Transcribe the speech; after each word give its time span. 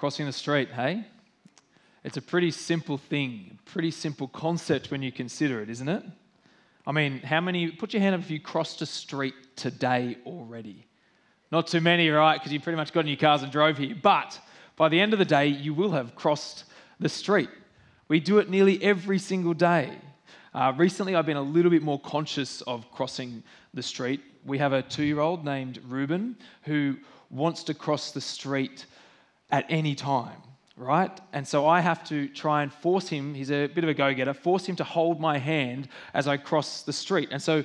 Crossing 0.00 0.24
the 0.24 0.32
street, 0.32 0.70
hey? 0.70 1.04
It's 2.04 2.16
a 2.16 2.22
pretty 2.22 2.52
simple 2.52 2.96
thing, 2.96 3.58
pretty 3.66 3.90
simple 3.90 4.28
concept 4.28 4.90
when 4.90 5.02
you 5.02 5.12
consider 5.12 5.60
it, 5.60 5.68
isn't 5.68 5.90
it? 5.90 6.02
I 6.86 6.92
mean, 6.92 7.18
how 7.18 7.42
many, 7.42 7.70
put 7.70 7.92
your 7.92 8.00
hand 8.00 8.14
up 8.14 8.22
if 8.22 8.30
you 8.30 8.40
crossed 8.40 8.80
a 8.80 8.86
street 8.86 9.34
today 9.56 10.16
already. 10.24 10.86
Not 11.52 11.66
too 11.66 11.82
many, 11.82 12.08
right? 12.08 12.38
Because 12.38 12.50
you 12.50 12.60
pretty 12.60 12.78
much 12.78 12.94
got 12.94 13.00
in 13.00 13.08
your 13.08 13.18
cars 13.18 13.42
and 13.42 13.52
drove 13.52 13.76
here. 13.76 13.94
But 13.94 14.40
by 14.74 14.88
the 14.88 14.98
end 14.98 15.12
of 15.12 15.18
the 15.18 15.26
day, 15.26 15.48
you 15.48 15.74
will 15.74 15.90
have 15.90 16.14
crossed 16.14 16.64
the 16.98 17.10
street. 17.10 17.50
We 18.08 18.20
do 18.20 18.38
it 18.38 18.48
nearly 18.48 18.82
every 18.82 19.18
single 19.18 19.52
day. 19.52 19.98
Uh, 20.54 20.72
recently, 20.78 21.14
I've 21.14 21.26
been 21.26 21.36
a 21.36 21.42
little 21.42 21.70
bit 21.70 21.82
more 21.82 22.00
conscious 22.00 22.62
of 22.62 22.90
crossing 22.90 23.42
the 23.74 23.82
street. 23.82 24.22
We 24.46 24.56
have 24.56 24.72
a 24.72 24.80
two 24.80 25.04
year 25.04 25.20
old 25.20 25.44
named 25.44 25.78
Ruben 25.86 26.38
who 26.62 26.96
wants 27.28 27.62
to 27.64 27.74
cross 27.74 28.12
the 28.12 28.20
street 28.22 28.86
at 29.50 29.66
any 29.68 29.94
time, 29.94 30.36
right? 30.76 31.10
And 31.32 31.46
so 31.46 31.66
I 31.66 31.80
have 31.80 32.04
to 32.08 32.28
try 32.28 32.62
and 32.62 32.72
force 32.72 33.08
him, 33.08 33.34
he's 33.34 33.50
a 33.50 33.66
bit 33.66 33.84
of 33.84 33.90
a 33.90 33.94
go 33.94 34.12
getter, 34.14 34.34
force 34.34 34.66
him 34.66 34.76
to 34.76 34.84
hold 34.84 35.20
my 35.20 35.38
hand 35.38 35.88
as 36.14 36.28
I 36.28 36.36
cross 36.36 36.82
the 36.82 36.92
street. 36.92 37.28
And 37.32 37.42
so 37.42 37.64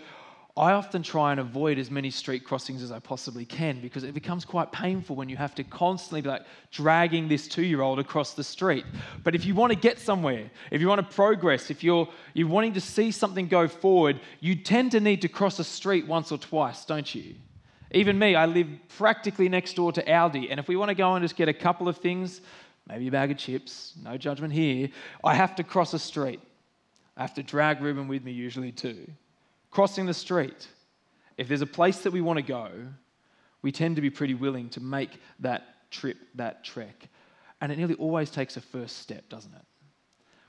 I 0.57 0.71
often 0.71 1.03
try 1.03 1.31
and 1.31 1.41
avoid 1.41 1.77
as 1.77 1.91
many 1.91 2.09
street 2.09 2.45
crossings 2.45 2.81
as 2.81 2.89
I 2.89 2.99
possibly 2.99 3.43
can 3.43 3.81
because 3.81 4.05
it 4.05 4.13
becomes 4.13 4.45
quite 4.45 4.71
painful 4.71 5.17
when 5.17 5.27
you 5.27 5.35
have 5.35 5.53
to 5.55 5.65
constantly 5.65 6.21
be 6.21 6.29
like 6.29 6.43
dragging 6.71 7.27
this 7.27 7.49
two 7.49 7.63
year 7.63 7.81
old 7.81 7.99
across 7.99 8.35
the 8.35 8.43
street. 8.43 8.85
But 9.25 9.35
if 9.35 9.45
you 9.45 9.53
want 9.53 9.73
to 9.73 9.77
get 9.77 9.99
somewhere, 9.99 10.49
if 10.71 10.79
you 10.79 10.87
want 10.87 11.01
to 11.01 11.15
progress, 11.15 11.69
if 11.69 11.83
you're, 11.83 12.07
you're 12.33 12.47
wanting 12.47 12.71
to 12.73 12.81
see 12.81 13.11
something 13.11 13.49
go 13.49 13.67
forward, 13.67 14.21
you 14.39 14.55
tend 14.55 14.91
to 14.93 15.01
need 15.01 15.21
to 15.23 15.27
cross 15.27 15.59
a 15.59 15.63
street 15.65 16.07
once 16.07 16.31
or 16.31 16.37
twice, 16.37 16.85
don't 16.85 17.13
you? 17.13 17.35
Even 17.95 18.19
me, 18.19 18.35
I 18.35 18.45
live 18.45 18.67
practically 18.97 19.49
next 19.49 19.73
door 19.75 19.91
to 19.93 20.03
Aldi, 20.03 20.51
and 20.51 20.59
if 20.59 20.67
we 20.67 20.75
want 20.75 20.89
to 20.89 20.95
go 20.95 21.15
and 21.15 21.23
just 21.23 21.35
get 21.35 21.49
a 21.49 21.53
couple 21.53 21.87
of 21.87 21.97
things, 21.97 22.41
maybe 22.87 23.07
a 23.07 23.11
bag 23.11 23.31
of 23.31 23.37
chips, 23.37 23.93
no 24.03 24.17
judgment 24.17 24.53
here, 24.53 24.89
I 25.23 25.33
have 25.33 25.55
to 25.55 25.63
cross 25.63 25.93
a 25.93 25.99
street. 25.99 26.41
I 27.17 27.21
have 27.21 27.33
to 27.35 27.43
drag 27.43 27.81
Ruben 27.81 28.07
with 28.07 28.23
me 28.23 28.31
usually 28.31 28.71
too 28.71 29.07
crossing 29.75 30.05
the 30.05 30.13
street, 30.13 30.69
if 31.35 31.49
there's 31.49 31.61
a 31.61 31.65
place 31.65 31.99
that 31.99 32.11
we 32.11 32.21
want 32.21 32.37
to 32.37 32.43
go, 32.43 32.71
we 33.61 33.73
tend 33.73 33.97
to 33.97 34.01
be 34.01 34.09
pretty 34.09 34.33
willing 34.33 34.69
to 34.69 34.79
make 34.79 35.19
that 35.41 35.91
trip, 35.91 36.15
that 36.35 36.63
trek. 36.63 37.09
And 37.59 37.73
it 37.73 37.77
nearly 37.77 37.95
always 37.95 38.29
takes 38.29 38.55
a 38.55 38.61
first 38.61 38.99
step, 38.99 39.27
doesn't 39.27 39.53
it? 39.53 39.65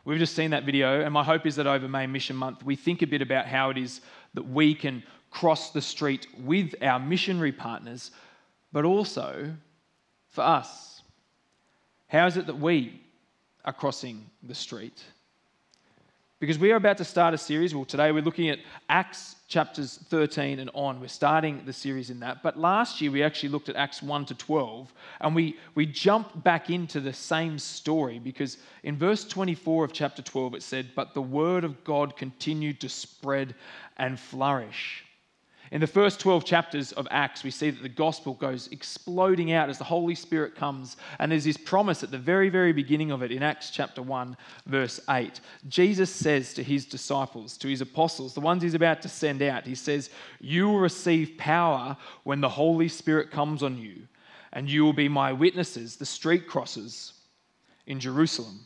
We've 0.04 0.20
just 0.20 0.36
seen 0.36 0.52
that 0.52 0.62
video, 0.62 1.00
and 1.00 1.12
my 1.12 1.24
hope 1.24 1.44
is 1.44 1.56
that 1.56 1.66
over 1.66 1.88
May 1.88 2.06
Mission 2.06 2.36
Month, 2.36 2.62
we 2.62 2.76
think 2.76 3.02
a 3.02 3.06
bit 3.08 3.20
about 3.20 3.46
how 3.46 3.70
it 3.70 3.78
is 3.78 4.00
that 4.34 4.44
we 4.44 4.76
can 4.76 5.02
cross 5.36 5.68
the 5.68 5.82
street 5.82 6.26
with 6.44 6.74
our 6.80 6.98
missionary 6.98 7.52
partners, 7.52 8.10
but 8.72 8.86
also 8.86 9.52
for 10.30 10.40
us. 10.40 11.02
How 12.08 12.26
is 12.26 12.38
it 12.38 12.46
that 12.46 12.58
we 12.58 13.02
are 13.62 13.72
crossing 13.74 14.24
the 14.42 14.54
street? 14.54 15.04
Because 16.40 16.58
we 16.58 16.72
are 16.72 16.76
about 16.76 16.96
to 16.98 17.04
start 17.04 17.34
a 17.34 17.38
series. 17.38 17.74
Well, 17.74 17.84
today 17.84 18.12
we're 18.12 18.22
looking 18.22 18.48
at 18.48 18.60
Acts 18.88 19.36
chapters 19.46 19.98
13 20.08 20.58
and 20.58 20.70
on. 20.72 21.00
We're 21.02 21.08
starting 21.08 21.62
the 21.66 21.72
series 21.72 22.08
in 22.08 22.20
that. 22.20 22.42
But 22.42 22.58
last 22.58 23.02
year 23.02 23.10
we 23.10 23.22
actually 23.22 23.50
looked 23.50 23.68
at 23.68 23.76
Acts 23.76 24.02
1 24.02 24.24
to 24.26 24.34
12, 24.34 24.90
and 25.20 25.34
we, 25.34 25.58
we 25.74 25.84
jumped 25.84 26.42
back 26.42 26.70
into 26.70 26.98
the 26.98 27.12
same 27.12 27.58
story 27.58 28.18
because 28.18 28.56
in 28.84 28.96
verse 28.96 29.22
24 29.24 29.84
of 29.84 29.92
chapter 29.92 30.22
12 30.22 30.54
it 30.54 30.62
said, 30.62 30.92
But 30.96 31.12
the 31.12 31.20
word 31.20 31.64
of 31.64 31.84
God 31.84 32.16
continued 32.16 32.80
to 32.80 32.88
spread 32.88 33.54
and 33.98 34.18
flourish. 34.18 35.02
In 35.72 35.80
the 35.80 35.86
first 35.86 36.20
12 36.20 36.44
chapters 36.44 36.92
of 36.92 37.08
Acts, 37.10 37.42
we 37.42 37.50
see 37.50 37.70
that 37.70 37.82
the 37.82 37.88
gospel 37.88 38.34
goes 38.34 38.68
exploding 38.68 39.52
out 39.52 39.68
as 39.68 39.78
the 39.78 39.84
Holy 39.84 40.14
Spirit 40.14 40.54
comes. 40.54 40.96
And 41.18 41.32
there's 41.32 41.44
this 41.44 41.56
promise 41.56 42.02
at 42.02 42.10
the 42.10 42.18
very, 42.18 42.48
very 42.48 42.72
beginning 42.72 43.10
of 43.10 43.22
it 43.22 43.32
in 43.32 43.42
Acts 43.42 43.70
chapter 43.70 44.00
1, 44.00 44.36
verse 44.66 45.00
8. 45.10 45.40
Jesus 45.68 46.10
says 46.10 46.54
to 46.54 46.62
his 46.62 46.86
disciples, 46.86 47.56
to 47.58 47.68
his 47.68 47.80
apostles, 47.80 48.34
the 48.34 48.40
ones 48.40 48.62
he's 48.62 48.74
about 48.74 49.02
to 49.02 49.08
send 49.08 49.42
out, 49.42 49.66
he 49.66 49.74
says, 49.74 50.10
You 50.40 50.68
will 50.68 50.78
receive 50.78 51.36
power 51.36 51.96
when 52.22 52.40
the 52.40 52.48
Holy 52.48 52.88
Spirit 52.88 53.30
comes 53.30 53.62
on 53.62 53.76
you, 53.76 54.06
and 54.52 54.70
you 54.70 54.84
will 54.84 54.92
be 54.92 55.08
my 55.08 55.32
witnesses, 55.32 55.96
the 55.96 56.06
street 56.06 56.48
crossers 56.48 57.12
in 57.86 57.98
Jerusalem 57.98 58.60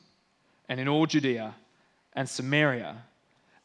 and 0.68 0.78
in 0.78 0.88
all 0.88 1.06
Judea 1.06 1.54
and 2.14 2.28
Samaria 2.28 3.02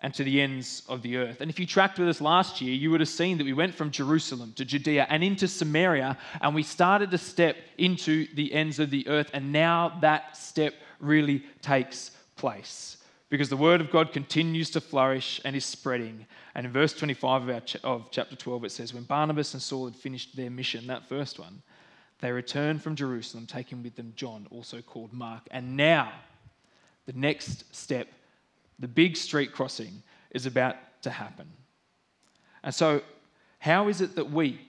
and 0.06 0.14
to 0.14 0.24
the 0.24 0.40
ends 0.40 0.84
of 0.88 1.02
the 1.02 1.18
earth. 1.18 1.42
And 1.42 1.50
if 1.50 1.60
you 1.60 1.66
tracked 1.66 1.98
with 1.98 2.08
us 2.08 2.22
last 2.22 2.62
year, 2.62 2.76
you 2.76 2.92
would 2.92 3.00
have 3.00 3.10
seen 3.10 3.40
that 3.40 3.44
we 3.44 3.54
went 3.54 3.74
from 3.74 3.90
Jerusalem 3.90 4.54
to 4.56 4.64
Judea 4.64 5.08
and 5.10 5.24
into 5.24 5.48
Samaria, 5.48 6.16
and 6.42 6.54
we 6.54 6.62
started 6.62 7.10
to 7.10 7.18
step 7.18 7.56
into 7.80 8.28
the 8.36 8.54
ends 8.54 8.78
of 8.78 8.92
the 8.92 9.08
earth. 9.08 9.32
And 9.34 9.52
now 9.52 9.98
that 10.02 10.38
step 10.38 10.76
really 11.00 11.44
takes 11.64 12.12
place 12.36 12.98
because 13.30 13.50
the 13.50 13.58
word 13.58 13.82
of 13.82 13.90
God 13.90 14.14
continues 14.14 14.70
to 14.70 14.80
flourish 14.80 15.42
and 15.44 15.56
is 15.56 15.66
spreading. 15.66 16.28
And 16.54 16.68
in 16.68 16.72
verse 16.72 16.94
25 16.94 17.50
of, 17.50 17.66
ch- 17.66 17.78
of 17.84 18.12
chapter 18.12 18.36
12, 18.36 18.66
it 18.66 18.72
says, 18.72 18.94
When 18.94 19.06
Barnabas 19.06 19.56
and 19.56 19.64
Saul 19.64 19.86
had 19.86 19.96
finished 19.96 20.36
their 20.36 20.52
mission, 20.52 20.86
that 20.86 21.10
first 21.10 21.40
one, 21.40 21.64
they 22.20 22.32
returned 22.32 22.84
from 22.84 22.96
Jerusalem, 22.96 23.48
taking 23.48 23.82
with 23.82 23.96
them 23.96 24.14
John, 24.16 24.46
also 24.52 24.84
called 24.84 25.14
Mark. 25.14 25.48
And 25.50 25.76
now, 25.76 26.12
the 27.08 27.14
next 27.14 27.76
step 27.76 28.08
the 28.80 28.88
big 28.88 29.18
street 29.18 29.52
crossing 29.52 30.04
is 30.32 30.46
about 30.46 30.76
to 31.04 31.10
happen. 31.10 31.48
And 32.64 32.74
so, 32.74 33.02
how 33.60 33.88
is 33.88 34.02
it 34.02 34.16
that 34.16 34.32
we, 34.32 34.60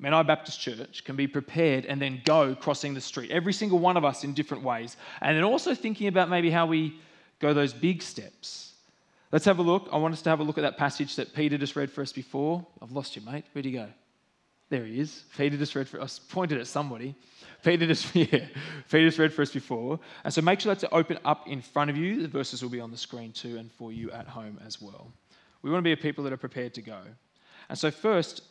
Menai 0.00 0.26
Baptist 0.26 0.60
Church, 0.60 1.04
can 1.04 1.16
be 1.16 1.26
prepared 1.26 1.84
and 1.86 2.00
then 2.00 2.22
go 2.24 2.54
crossing 2.54 2.94
the 2.94 3.00
street? 3.00 3.30
Every 3.30 3.52
single 3.52 3.78
one 3.78 3.96
of 3.96 4.04
us 4.04 4.24
in 4.24 4.34
different 4.34 4.62
ways. 4.62 4.96
And 5.20 5.36
then 5.36 5.44
also 5.44 5.74
thinking 5.74 6.08
about 6.08 6.28
maybe 6.28 6.50
how 6.50 6.66
we 6.66 6.98
go 7.38 7.52
those 7.52 7.72
big 7.72 8.02
steps. 8.02 8.74
Let's 9.32 9.46
have 9.46 9.58
a 9.58 9.62
look. 9.62 9.88
I 9.90 9.96
want 9.96 10.12
us 10.12 10.22
to 10.22 10.30
have 10.30 10.40
a 10.40 10.42
look 10.42 10.58
at 10.58 10.62
that 10.62 10.76
passage 10.76 11.16
that 11.16 11.34
Peter 11.34 11.56
just 11.56 11.74
read 11.74 11.90
for 11.90 12.02
us 12.02 12.12
before. 12.12 12.64
I've 12.82 12.92
lost 12.92 13.16
you, 13.16 13.22
mate. 13.22 13.44
Where'd 13.52 13.64
he 13.64 13.72
go? 13.72 13.88
There 14.72 14.86
he 14.86 15.00
is. 15.00 15.24
Peter 15.36 15.58
just 15.58 15.74
read 15.74 15.86
for 15.86 16.00
us. 16.00 16.18
Pointed 16.18 16.58
at 16.58 16.66
somebody. 16.66 17.14
Peter 17.62 17.86
just, 17.86 18.14
yeah, 18.16 18.46
Peter 18.90 19.06
just 19.06 19.18
read 19.18 19.30
for 19.30 19.42
us 19.42 19.52
before. 19.52 20.00
And 20.24 20.32
so 20.32 20.40
make 20.40 20.60
sure 20.60 20.74
that's 20.74 20.90
open 20.90 21.18
up 21.26 21.46
in 21.46 21.60
front 21.60 21.90
of 21.90 21.98
you. 21.98 22.22
The 22.22 22.28
verses 22.28 22.62
will 22.62 22.70
be 22.70 22.80
on 22.80 22.90
the 22.90 22.96
screen 22.96 23.32
too 23.32 23.58
and 23.58 23.70
for 23.70 23.92
you 23.92 24.10
at 24.12 24.26
home 24.26 24.58
as 24.66 24.80
well. 24.80 25.12
We 25.60 25.70
want 25.70 25.80
to 25.80 25.84
be 25.84 25.92
a 25.92 25.96
people 25.98 26.24
that 26.24 26.32
are 26.32 26.38
prepared 26.38 26.72
to 26.72 26.80
go. 26.80 27.00
And 27.68 27.78
so, 27.78 27.90
first, 27.90 28.44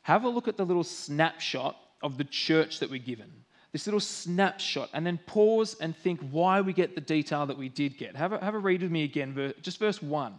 have 0.00 0.24
a 0.24 0.30
look 0.30 0.48
at 0.48 0.56
the 0.56 0.64
little 0.64 0.82
snapshot 0.82 1.76
of 2.02 2.16
the 2.16 2.24
church 2.24 2.78
that 2.78 2.88
we're 2.88 2.98
given. 2.98 3.30
This 3.72 3.86
little 3.86 4.00
snapshot, 4.00 4.88
and 4.94 5.06
then 5.06 5.18
pause 5.26 5.76
and 5.78 5.94
think 5.94 6.20
why 6.30 6.62
we 6.62 6.72
get 6.72 6.94
the 6.94 7.02
detail 7.02 7.44
that 7.44 7.58
we 7.58 7.68
did 7.68 7.98
get. 7.98 8.16
Have 8.16 8.32
a, 8.32 8.42
have 8.42 8.54
a 8.54 8.58
read 8.58 8.80
with 8.80 8.90
me 8.90 9.04
again, 9.04 9.52
just 9.60 9.78
verse 9.78 10.00
1. 10.00 10.32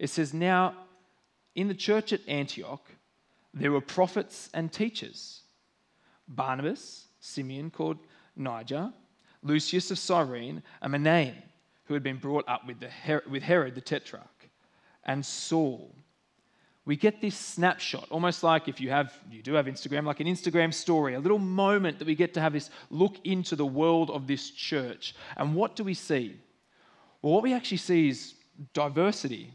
It 0.00 0.10
says, 0.10 0.34
Now, 0.34 0.74
in 1.54 1.68
the 1.68 1.74
church 1.74 2.12
at 2.12 2.26
Antioch, 2.26 2.84
there 3.58 3.72
were 3.72 3.80
prophets 3.80 4.50
and 4.54 4.72
teachers 4.72 5.42
Barnabas, 6.28 7.06
Simeon 7.20 7.70
called 7.70 7.98
Niger, 8.36 8.92
Lucius 9.42 9.90
of 9.90 9.98
Cyrene, 9.98 10.62
and 10.82 10.92
Manaen, 10.92 11.34
who 11.84 11.94
had 11.94 12.02
been 12.02 12.18
brought 12.18 12.46
up 12.46 12.66
with, 12.66 12.82
Her- 12.82 13.24
with 13.28 13.42
Herod 13.42 13.74
the 13.74 13.80
Tetrarch, 13.80 14.50
and 15.04 15.24
Saul. 15.24 15.94
We 16.84 16.96
get 16.96 17.20
this 17.20 17.36
snapshot, 17.36 18.08
almost 18.10 18.42
like 18.42 18.68
if 18.68 18.80
you 18.80 18.90
have, 18.90 19.12
you 19.30 19.42
do 19.42 19.52
have 19.54 19.66
Instagram, 19.66 20.04
like 20.04 20.20
an 20.20 20.26
Instagram 20.26 20.72
story, 20.72 21.14
a 21.14 21.20
little 21.20 21.38
moment 21.38 21.98
that 21.98 22.06
we 22.06 22.14
get 22.14 22.34
to 22.34 22.40
have 22.40 22.52
this 22.52 22.70
look 22.90 23.16
into 23.24 23.56
the 23.56 23.66
world 23.66 24.10
of 24.10 24.26
this 24.26 24.50
church. 24.50 25.14
And 25.36 25.54
what 25.54 25.76
do 25.76 25.84
we 25.84 25.94
see? 25.94 26.36
Well, 27.20 27.34
what 27.34 27.42
we 27.42 27.52
actually 27.52 27.78
see 27.78 28.08
is 28.08 28.34
diversity. 28.72 29.52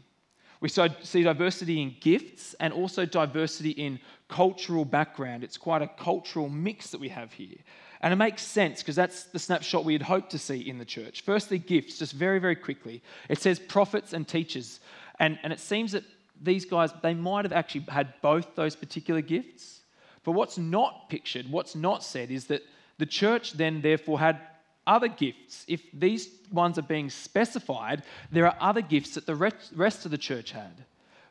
We 0.64 0.70
see 0.70 1.22
diversity 1.22 1.82
in 1.82 1.94
gifts 2.00 2.54
and 2.58 2.72
also 2.72 3.04
diversity 3.04 3.72
in 3.72 4.00
cultural 4.28 4.86
background. 4.86 5.44
It's 5.44 5.58
quite 5.58 5.82
a 5.82 5.86
cultural 5.86 6.48
mix 6.48 6.88
that 6.92 7.02
we 7.02 7.10
have 7.10 7.34
here. 7.34 7.58
And 8.00 8.14
it 8.14 8.16
makes 8.16 8.40
sense 8.40 8.80
because 8.80 8.96
that's 8.96 9.24
the 9.24 9.38
snapshot 9.38 9.84
we 9.84 9.92
had 9.92 10.00
hoped 10.00 10.30
to 10.30 10.38
see 10.38 10.66
in 10.66 10.78
the 10.78 10.86
church. 10.86 11.20
Firstly, 11.20 11.58
gifts, 11.58 11.98
just 11.98 12.14
very, 12.14 12.38
very 12.38 12.56
quickly. 12.56 13.02
It 13.28 13.42
says 13.42 13.58
prophets 13.58 14.14
and 14.14 14.26
teachers. 14.26 14.80
And, 15.20 15.38
and 15.42 15.52
it 15.52 15.60
seems 15.60 15.92
that 15.92 16.04
these 16.40 16.64
guys, 16.64 16.94
they 17.02 17.12
might 17.12 17.44
have 17.44 17.52
actually 17.52 17.84
had 17.90 18.14
both 18.22 18.54
those 18.54 18.74
particular 18.74 19.20
gifts. 19.20 19.80
But 20.24 20.32
what's 20.32 20.56
not 20.56 21.10
pictured, 21.10 21.46
what's 21.50 21.74
not 21.74 22.02
said, 22.02 22.30
is 22.30 22.46
that 22.46 22.62
the 22.96 23.04
church 23.04 23.52
then 23.52 23.82
therefore 23.82 24.18
had 24.18 24.40
other 24.86 25.08
gifts. 25.08 25.64
If 25.68 25.82
these 25.92 26.28
ones 26.52 26.78
are 26.78 26.82
being 26.82 27.10
specified, 27.10 28.02
there 28.30 28.46
are 28.46 28.56
other 28.60 28.82
gifts 28.82 29.14
that 29.14 29.26
the 29.26 29.34
rest 29.34 30.04
of 30.04 30.10
the 30.10 30.18
church 30.18 30.52
had 30.52 30.84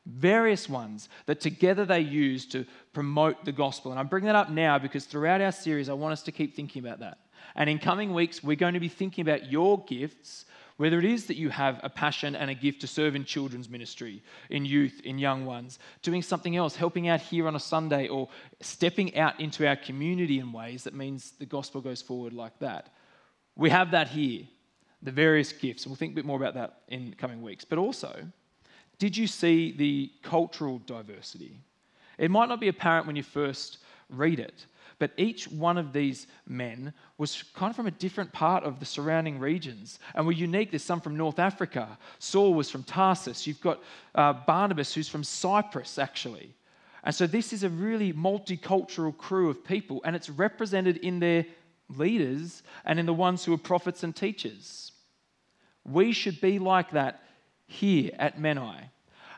various 0.05 0.67
ones 0.67 1.07
that 1.27 1.39
together 1.39 1.85
they 1.85 2.01
used 2.01 2.51
to 2.51 2.65
promote 2.91 3.45
the 3.45 3.53
gospel. 3.53 3.91
And 3.91 4.00
I 4.00 4.03
bring 4.03 4.25
that 4.25 4.35
up 4.35 4.50
now 4.50 4.77
because 4.77 5.05
throughout 5.05 5.39
our 5.39 5.53
series, 5.53 5.88
I 5.88 5.94
want 5.94 6.11
us 6.11 6.23
to 6.23 6.31
keep 6.33 6.55
thinking 6.55 6.85
about 6.85 7.00
that. 7.00 7.19
And 7.55 7.69
in 7.69 7.79
coming 7.79 8.13
weeks, 8.13 8.44
we're 8.44 8.57
going 8.57 8.73
to 8.73 8.81
be 8.81 8.89
thinking 8.89 9.21
about 9.21 9.50
your 9.50 9.81
gifts, 9.85 10.44
Whether 10.77 10.97
it 10.97 11.06
is 11.06 11.27
that 11.27 11.38
you 11.38 11.49
have 11.49 11.79
a 11.83 11.89
passion 11.89 12.35
and 12.35 12.49
a 12.49 12.56
gift 12.56 12.81
to 12.81 12.88
serve 12.88 13.15
in 13.15 13.25
children's 13.25 13.69
ministry, 13.69 14.23
in 14.49 14.65
youth, 14.65 15.01
in 15.03 15.19
young 15.19 15.45
ones, 15.45 15.77
doing 16.01 16.23
something 16.23 16.56
else, 16.56 16.75
helping 16.75 17.07
out 17.07 17.21
here 17.21 17.47
on 17.47 17.56
a 17.56 17.59
Sunday, 17.59 18.07
or 18.07 18.27
stepping 18.59 19.15
out 19.15 19.39
into 19.39 19.67
our 19.67 19.75
community 19.75 20.39
in 20.39 20.51
ways 20.51 20.83
that 20.83 20.95
means 20.95 21.33
the 21.38 21.45
gospel 21.45 21.79
goes 21.79 22.01
forward 22.01 22.33
like 22.33 22.57
that. 22.59 22.89
We 23.55 23.69
have 23.69 23.91
that 23.91 24.07
here, 24.07 24.44
the 25.01 25.11
various 25.11 25.51
gifts. 25.51 25.85
We'll 25.85 25.95
think 25.95 26.13
a 26.13 26.15
bit 26.15 26.25
more 26.25 26.38
about 26.38 26.55
that 26.55 26.81
in 26.88 27.13
coming 27.17 27.41
weeks. 27.41 27.65
But 27.65 27.77
also, 27.77 28.25
did 28.97 29.15
you 29.15 29.27
see 29.27 29.71
the 29.71 30.11
cultural 30.23 30.79
diversity? 30.85 31.59
It 32.17 32.31
might 32.31 32.50
not 32.50 32.59
be 32.59 32.67
apparent 32.67 33.07
when 33.07 33.15
you 33.15 33.23
first 33.23 33.79
read 34.09 34.39
it, 34.39 34.65
but 35.00 35.11
each 35.17 35.47
one 35.47 35.77
of 35.77 35.91
these 35.91 36.27
men 36.47 36.94
was 37.17 37.44
kind 37.55 37.69
of 37.69 37.75
from 37.75 37.88
a 37.88 37.91
different 37.91 38.31
part 38.31 38.63
of 38.63 38.79
the 38.79 38.85
surrounding 38.85 39.39
regions 39.39 39.99
and 40.15 40.25
were 40.25 40.31
unique. 40.31 40.71
There's 40.71 40.83
some 40.83 41.01
from 41.01 41.17
North 41.17 41.39
Africa. 41.39 41.97
Saul 42.19 42.53
was 42.53 42.69
from 42.69 42.83
Tarsus. 42.83 43.45
You've 43.47 43.61
got 43.61 43.81
uh, 44.15 44.33
Barnabas, 44.33 44.94
who's 44.94 45.09
from 45.09 45.23
Cyprus, 45.23 45.97
actually. 45.97 46.56
And 47.03 47.13
so 47.13 47.27
this 47.27 47.51
is 47.51 47.63
a 47.63 47.69
really 47.69 48.13
multicultural 48.13 49.17
crew 49.17 49.49
of 49.49 49.63
people, 49.65 50.01
and 50.06 50.15
it's 50.15 50.29
represented 50.29 50.97
in 50.97 51.19
their 51.19 51.45
leaders 51.89 52.63
and 52.85 53.00
in 53.00 53.06
the 53.06 53.13
ones 53.13 53.44
who 53.45 53.53
are 53.53 53.57
prophets 53.57 54.03
and 54.03 54.15
teachers. 54.15 54.91
We 55.85 56.13
should 56.13 56.39
be 56.41 56.59
like 56.59 56.91
that 56.91 57.24
here 57.68 58.12
at 58.18 58.39
Menai. 58.39 58.89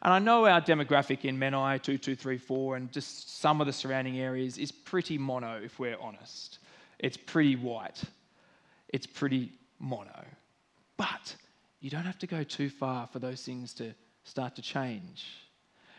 And 0.01 0.13
I 0.13 0.19
know 0.19 0.45
our 0.45 0.62
demographic 0.62 1.25
in 1.25 1.38
Menai 1.38 1.81
2234 1.81 2.75
and 2.75 2.92
just 2.92 3.39
some 3.39 3.59
of 3.59 3.68
the 3.68 3.74
surrounding 3.74 4.19
areas 4.19 4.57
is 4.57 4.71
pretty 4.71 5.18
mono, 5.18 5.59
if 5.63 5.80
we're 5.80 5.97
honest. 6.00 6.59
It's 7.00 7.18
pretty 7.18 7.56
white. 7.56 8.03
It's 8.89 9.07
pretty 9.07 9.51
mono. 9.80 10.24
But 10.97 11.36
you 11.80 11.89
don't 11.89 12.03
have 12.03 12.19
to 12.19 12.27
go 12.27 12.44
too 12.44 12.69
far 12.69 13.07
for 13.07 13.19
those 13.19 13.42
things 13.42 13.74
to 13.75 13.95
start 14.24 14.56
to 14.57 14.62
change. 14.62 15.25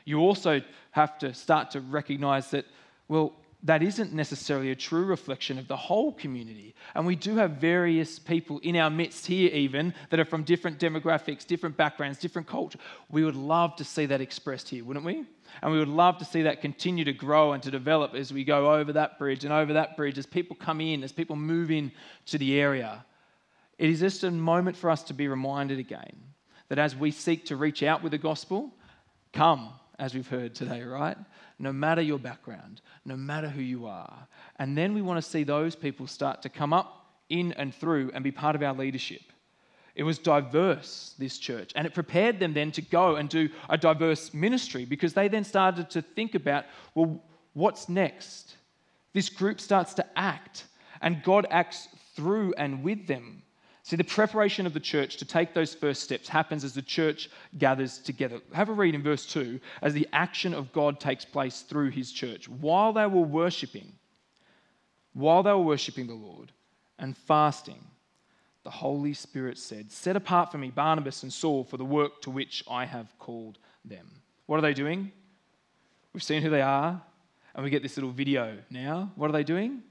You 0.04 0.20
also 0.20 0.62
have 0.92 1.18
to 1.18 1.34
start 1.34 1.72
to 1.72 1.80
recognize 1.80 2.50
that, 2.52 2.64
well, 3.08 3.32
that 3.62 3.82
isn't 3.82 4.12
necessarily 4.12 4.70
a 4.70 4.76
true 4.76 5.04
reflection 5.04 5.58
of 5.58 5.66
the 5.66 5.76
whole 5.76 6.12
community. 6.12 6.74
And 6.94 7.06
we 7.06 7.16
do 7.16 7.36
have 7.36 7.52
various 7.52 8.18
people 8.18 8.58
in 8.60 8.76
our 8.76 8.90
midst 8.90 9.26
here, 9.26 9.50
even 9.52 9.94
that 10.10 10.20
are 10.20 10.24
from 10.24 10.44
different 10.44 10.78
demographics, 10.78 11.46
different 11.46 11.76
backgrounds, 11.76 12.18
different 12.18 12.46
culture. 12.46 12.78
We 13.10 13.24
would 13.24 13.34
love 13.34 13.74
to 13.76 13.84
see 13.84 14.06
that 14.06 14.20
expressed 14.20 14.68
here, 14.68 14.84
wouldn't 14.84 15.06
we? 15.06 15.24
And 15.62 15.72
we 15.72 15.78
would 15.78 15.88
love 15.88 16.18
to 16.18 16.24
see 16.24 16.42
that 16.42 16.60
continue 16.60 17.04
to 17.04 17.12
grow 17.12 17.52
and 17.52 17.62
to 17.62 17.70
develop 17.70 18.14
as 18.14 18.32
we 18.32 18.44
go 18.44 18.74
over 18.74 18.92
that 18.92 19.18
bridge 19.18 19.44
and 19.44 19.52
over 19.52 19.72
that 19.72 19.96
bridge, 19.96 20.18
as 20.18 20.26
people 20.26 20.54
come 20.54 20.80
in, 20.80 21.02
as 21.02 21.12
people 21.12 21.36
move 21.36 21.70
in 21.70 21.90
to 22.26 22.38
the 22.38 22.60
area. 22.60 23.04
It 23.78 23.90
is 23.90 24.00
just 24.00 24.24
a 24.24 24.30
moment 24.30 24.76
for 24.76 24.90
us 24.90 25.02
to 25.04 25.14
be 25.14 25.28
reminded 25.28 25.78
again 25.78 26.16
that 26.68 26.78
as 26.78 26.96
we 26.96 27.10
seek 27.10 27.46
to 27.46 27.56
reach 27.56 27.82
out 27.82 28.02
with 28.02 28.12
the 28.12 28.18
gospel, 28.18 28.72
come, 29.32 29.70
as 29.98 30.14
we've 30.14 30.28
heard 30.28 30.54
today, 30.54 30.82
right? 30.82 31.16
no 31.58 31.72
matter 31.72 32.02
your 32.02 32.18
background, 32.18 32.80
no 33.04 33.16
matter 33.16 33.48
who 33.48 33.62
you 33.62 33.86
are. 33.86 34.26
And 34.56 34.76
then 34.76 34.94
we 34.94 35.02
want 35.02 35.22
to 35.22 35.28
see 35.28 35.44
those 35.44 35.74
people 35.74 36.06
start 36.06 36.42
to 36.42 36.48
come 36.48 36.72
up 36.72 37.06
in 37.28 37.52
and 37.54 37.74
through 37.74 38.10
and 38.14 38.22
be 38.22 38.30
part 38.30 38.54
of 38.54 38.62
our 38.62 38.74
leadership. 38.74 39.22
It 39.94 40.02
was 40.02 40.18
diverse, 40.18 41.14
this 41.18 41.38
church, 41.38 41.72
and 41.74 41.86
it 41.86 41.94
prepared 41.94 42.38
them 42.38 42.52
then 42.52 42.70
to 42.72 42.82
go 42.82 43.16
and 43.16 43.28
do 43.28 43.48
a 43.70 43.78
diverse 43.78 44.34
ministry 44.34 44.84
because 44.84 45.14
they 45.14 45.28
then 45.28 45.44
started 45.44 45.88
to 45.90 46.02
think 46.02 46.34
about, 46.34 46.66
well, 46.94 47.22
what's 47.54 47.88
next? 47.88 48.56
This 49.14 49.30
group 49.30 49.58
starts 49.58 49.94
to 49.94 50.06
act, 50.18 50.64
and 51.00 51.22
God 51.22 51.46
acts 51.50 51.88
through 52.14 52.52
and 52.58 52.84
with 52.84 53.06
them. 53.06 53.42
See, 53.86 53.94
the 53.94 54.02
preparation 54.02 54.66
of 54.66 54.74
the 54.74 54.80
church 54.80 55.16
to 55.18 55.24
take 55.24 55.54
those 55.54 55.72
first 55.72 56.02
steps 56.02 56.28
happens 56.28 56.64
as 56.64 56.74
the 56.74 56.82
church 56.82 57.30
gathers 57.56 57.98
together. 57.98 58.40
Have 58.52 58.68
a 58.68 58.72
read 58.72 58.96
in 58.96 59.02
verse 59.04 59.24
2 59.26 59.60
as 59.80 59.94
the 59.94 60.08
action 60.12 60.54
of 60.54 60.72
God 60.72 60.98
takes 60.98 61.24
place 61.24 61.60
through 61.60 61.90
his 61.90 62.10
church. 62.10 62.48
While 62.48 62.92
they 62.92 63.06
were 63.06 63.20
worshipping, 63.20 63.92
while 65.12 65.44
they 65.44 65.52
were 65.52 65.60
worshipping 65.60 66.08
the 66.08 66.14
Lord 66.14 66.50
and 66.98 67.16
fasting, 67.16 67.78
the 68.64 68.70
Holy 68.70 69.14
Spirit 69.14 69.56
said, 69.56 69.92
Set 69.92 70.16
apart 70.16 70.50
for 70.50 70.58
me 70.58 70.70
Barnabas 70.70 71.22
and 71.22 71.32
Saul 71.32 71.62
for 71.62 71.76
the 71.76 71.84
work 71.84 72.20
to 72.22 72.30
which 72.30 72.64
I 72.68 72.86
have 72.86 73.16
called 73.20 73.56
them. 73.84 74.10
What 74.46 74.58
are 74.58 74.62
they 74.62 74.74
doing? 74.74 75.12
We've 76.12 76.24
seen 76.24 76.42
who 76.42 76.50
they 76.50 76.60
are, 76.60 77.00
and 77.54 77.62
we 77.62 77.70
get 77.70 77.84
this 77.84 77.96
little 77.96 78.10
video 78.10 78.58
now. 78.68 79.12
What 79.14 79.30
are 79.30 79.32
they 79.32 79.44
doing? 79.44 79.84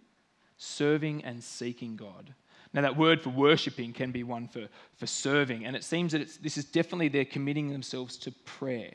Serving 0.57 1.23
and 1.23 1.41
seeking 1.41 1.95
God. 1.95 2.33
Now, 2.75 2.81
that 2.81 2.97
word 2.97 3.21
for 3.21 3.29
worshipping 3.29 3.93
can 3.93 4.11
be 4.11 4.23
one 4.23 4.49
for, 4.49 4.67
for 4.97 5.07
serving, 5.07 5.65
and 5.65 5.77
it 5.77 5.83
seems 5.85 6.11
that 6.11 6.27
this 6.43 6.57
is 6.57 6.65
definitely 6.65 7.07
they're 7.07 7.23
committing 7.23 7.69
themselves 7.69 8.17
to 8.17 8.33
prayer. 8.43 8.91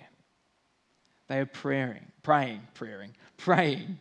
They 1.29 1.39
are 1.39 1.47
praying, 1.47 2.05
praying, 2.23 2.61
praying, 2.75 3.17
praying. 3.39 3.99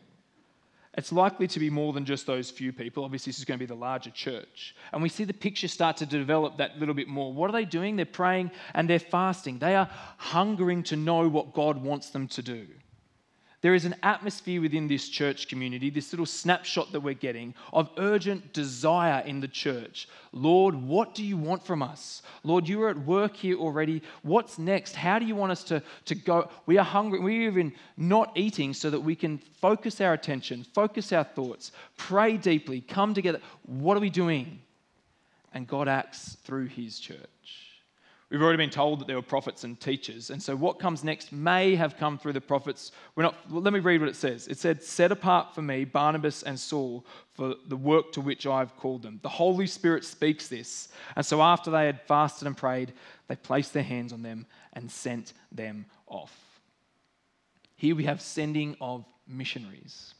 It's 0.96 1.14
likely 1.14 1.48
to 1.48 1.60
be 1.62 1.70
more 1.70 1.94
than 1.94 2.04
just 2.04 2.28
those 2.28 2.52
few 2.52 2.74
people. 2.74 3.06
Obviously, 3.06 3.32
this 3.32 3.40
is 3.40 3.46
going 3.46 3.58
to 3.58 3.66
be 3.66 3.74
the 3.74 3.80
larger 3.80 4.10
church. 4.10 4.76
And 4.92 5.02
we 5.02 5.08
see 5.08 5.24
the 5.24 5.34
picture 5.34 5.70
start 5.70 5.96
to 5.98 6.06
develop 6.06 6.58
that 6.58 6.78
little 6.78 6.96
bit 6.96 7.08
more. 7.08 7.32
What 7.32 7.50
are 7.50 7.54
they 7.54 7.64
doing? 7.64 7.96
They're 7.96 8.06
praying 8.06 8.52
and 8.74 8.90
they're 8.90 9.00
fasting. 9.00 9.60
They 9.60 9.78
are 9.78 9.90
hungering 10.18 10.84
to 10.84 10.98
know 10.98 11.30
what 11.30 11.54
God 11.54 11.82
wants 11.82 12.10
them 12.10 12.28
to 12.30 12.42
do. 12.42 12.68
There 13.62 13.74
is 13.74 13.84
an 13.84 13.96
atmosphere 14.04 14.62
within 14.62 14.88
this 14.88 15.10
church 15.10 15.50
community, 15.50 15.90
this 15.90 16.14
little 16.14 16.26
snapshot 16.26 16.94
that 16.94 17.02
we're 17.02 17.14
getting 17.14 17.54
of 17.74 17.90
urgent 17.98 18.54
desire 18.54 19.22
in 19.26 19.42
the 19.42 19.50
church. 19.50 20.08
Lord, 20.32 20.76
what 20.76 21.14
do 21.14 21.26
you 21.26 21.36
want 21.36 21.66
from 21.66 21.84
us? 21.84 22.22
Lord, 22.44 22.70
you 22.70 22.82
are 22.84 22.90
at 22.90 23.06
work 23.06 23.36
here 23.36 23.58
already. 23.58 24.02
What's 24.22 24.60
next? 24.60 24.96
How 24.96 25.20
do 25.20 25.26
you 25.26 25.36
want 25.36 25.52
us 25.52 25.64
to, 25.66 25.84
to 26.06 26.16
go? 26.16 26.50
We 26.68 26.78
are 26.78 26.86
hungry. 26.86 27.20
We're 27.20 27.50
even 27.50 27.74
not 27.98 28.32
eating 28.36 28.74
so 28.74 28.90
that 28.92 29.02
we 29.02 29.16
can 29.16 29.38
focus 29.38 30.00
our 30.00 30.14
attention, 30.14 30.66
focus 30.74 31.12
our 31.12 31.26
thoughts, 31.26 31.74
pray 31.98 32.38
deeply, 32.38 32.80
come 32.80 33.14
together. 33.14 33.42
What 33.66 33.98
are 33.98 34.02
we 34.02 34.10
doing? 34.10 34.62
And 35.54 35.68
God 35.68 35.90
acts 35.90 36.38
through 36.46 36.68
his 36.68 36.98
church. 36.98 37.69
We've 38.30 38.44
already 38.44 38.58
been 38.58 38.70
told 38.70 39.00
that 39.00 39.08
there 39.08 39.16
were 39.16 39.24
prophets 39.24 39.64
and 39.64 39.80
teachers. 39.80 40.30
And 40.30 40.42
so 40.42 40.56
what 40.56 40.78
comes 40.78 41.04
next 41.04 41.32
may 41.32 41.76
have 41.76 41.98
come 41.98 42.20
through 42.20 42.34
the 42.34 42.42
prophets. 42.42 42.92
We're 43.16 43.24
not, 43.24 43.36
well, 43.50 43.62
let 43.64 43.74
me 43.74 43.80
read 43.80 44.02
what 44.02 44.10
it 44.10 44.16
says. 44.16 44.48
It 44.48 44.60
said, 44.60 44.84
Set 44.84 45.12
apart 45.12 45.56
for 45.56 45.64
me 45.64 45.84
Barnabas 45.84 46.44
and 46.44 46.60
Saul 46.60 47.06
for 47.34 47.56
the 47.68 47.76
work 47.76 48.12
to 48.12 48.22
which 48.22 48.46
I've 48.46 48.76
called 48.78 49.02
them. 49.02 49.20
The 49.24 49.30
Holy 49.30 49.66
Spirit 49.66 50.06
speaks 50.06 50.48
this. 50.48 50.90
And 51.16 51.26
so 51.26 51.42
after 51.42 51.72
they 51.72 51.88
had 51.88 52.02
fasted 52.04 52.46
and 52.46 52.56
prayed, 52.56 52.94
they 53.28 53.36
placed 53.36 53.74
their 53.74 53.84
hands 53.84 54.14
on 54.14 54.22
them 54.22 54.46
and 54.74 54.92
sent 54.92 55.34
them 55.52 55.88
off. 56.06 56.38
Here 57.78 57.96
we 57.96 58.04
have 58.04 58.22
sending 58.22 58.76
of 58.80 59.06
missionaries. 59.28 60.14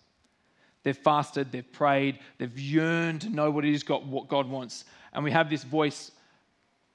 They've 0.82 0.98
fasted, 0.98 1.52
they've 1.52 1.72
prayed, 1.72 2.20
they've 2.40 2.58
yearned 2.58 3.22
to 3.22 3.30
know 3.30 3.52
what 3.52 3.66
it 3.66 3.74
is 3.74 3.84
God, 3.84 4.08
what 4.08 4.30
God 4.30 4.50
wants. 4.50 4.86
And 5.14 5.24
we 5.24 5.32
have 5.32 5.50
this 5.50 5.64
voice, 5.64 6.12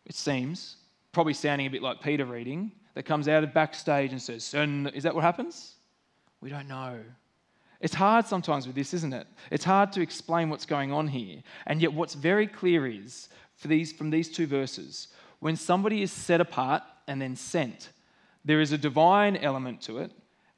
it 0.06 0.14
seems, 0.14 0.76
probably 1.14 1.32
sounding 1.34 1.66
a 1.66 1.70
bit 1.70 1.82
like 1.82 2.02
Peter 2.02 2.26
reading, 2.26 2.72
that 2.94 3.04
comes 3.04 3.28
out 3.28 3.42
of 3.42 3.54
backstage 3.54 4.12
and 4.12 4.20
says, 4.20 4.54
is 4.94 5.02
that 5.02 5.14
what 5.14 5.24
happens? 5.24 5.74
We 6.40 6.50
don't 6.50 6.68
know. 6.68 7.00
It's 7.80 7.94
hard 7.94 8.26
sometimes 8.26 8.66
with 8.66 8.76
this, 8.76 8.94
isn't 8.94 9.12
it? 9.12 9.26
It's 9.50 9.64
hard 9.64 9.92
to 9.92 10.00
explain 10.00 10.48
what's 10.48 10.66
going 10.66 10.92
on 10.92 11.08
here. 11.08 11.42
And 11.66 11.82
yet, 11.82 11.92
what's 11.92 12.14
very 12.14 12.46
clear 12.46 12.86
is 12.86 13.28
for 13.56 13.68
these, 13.68 13.92
from 13.92 14.10
these 14.10 14.30
two 14.30 14.46
verses 14.46 15.08
when 15.40 15.56
somebody 15.56 16.00
is 16.00 16.10
set 16.10 16.40
apart 16.40 16.82
and 17.06 17.20
then 17.20 17.36
sent, 17.36 17.90
there 18.44 18.62
is 18.62 18.72
a 18.72 18.78
divine 18.78 19.36
element 19.36 19.82
to 19.82 19.98
it 19.98 20.10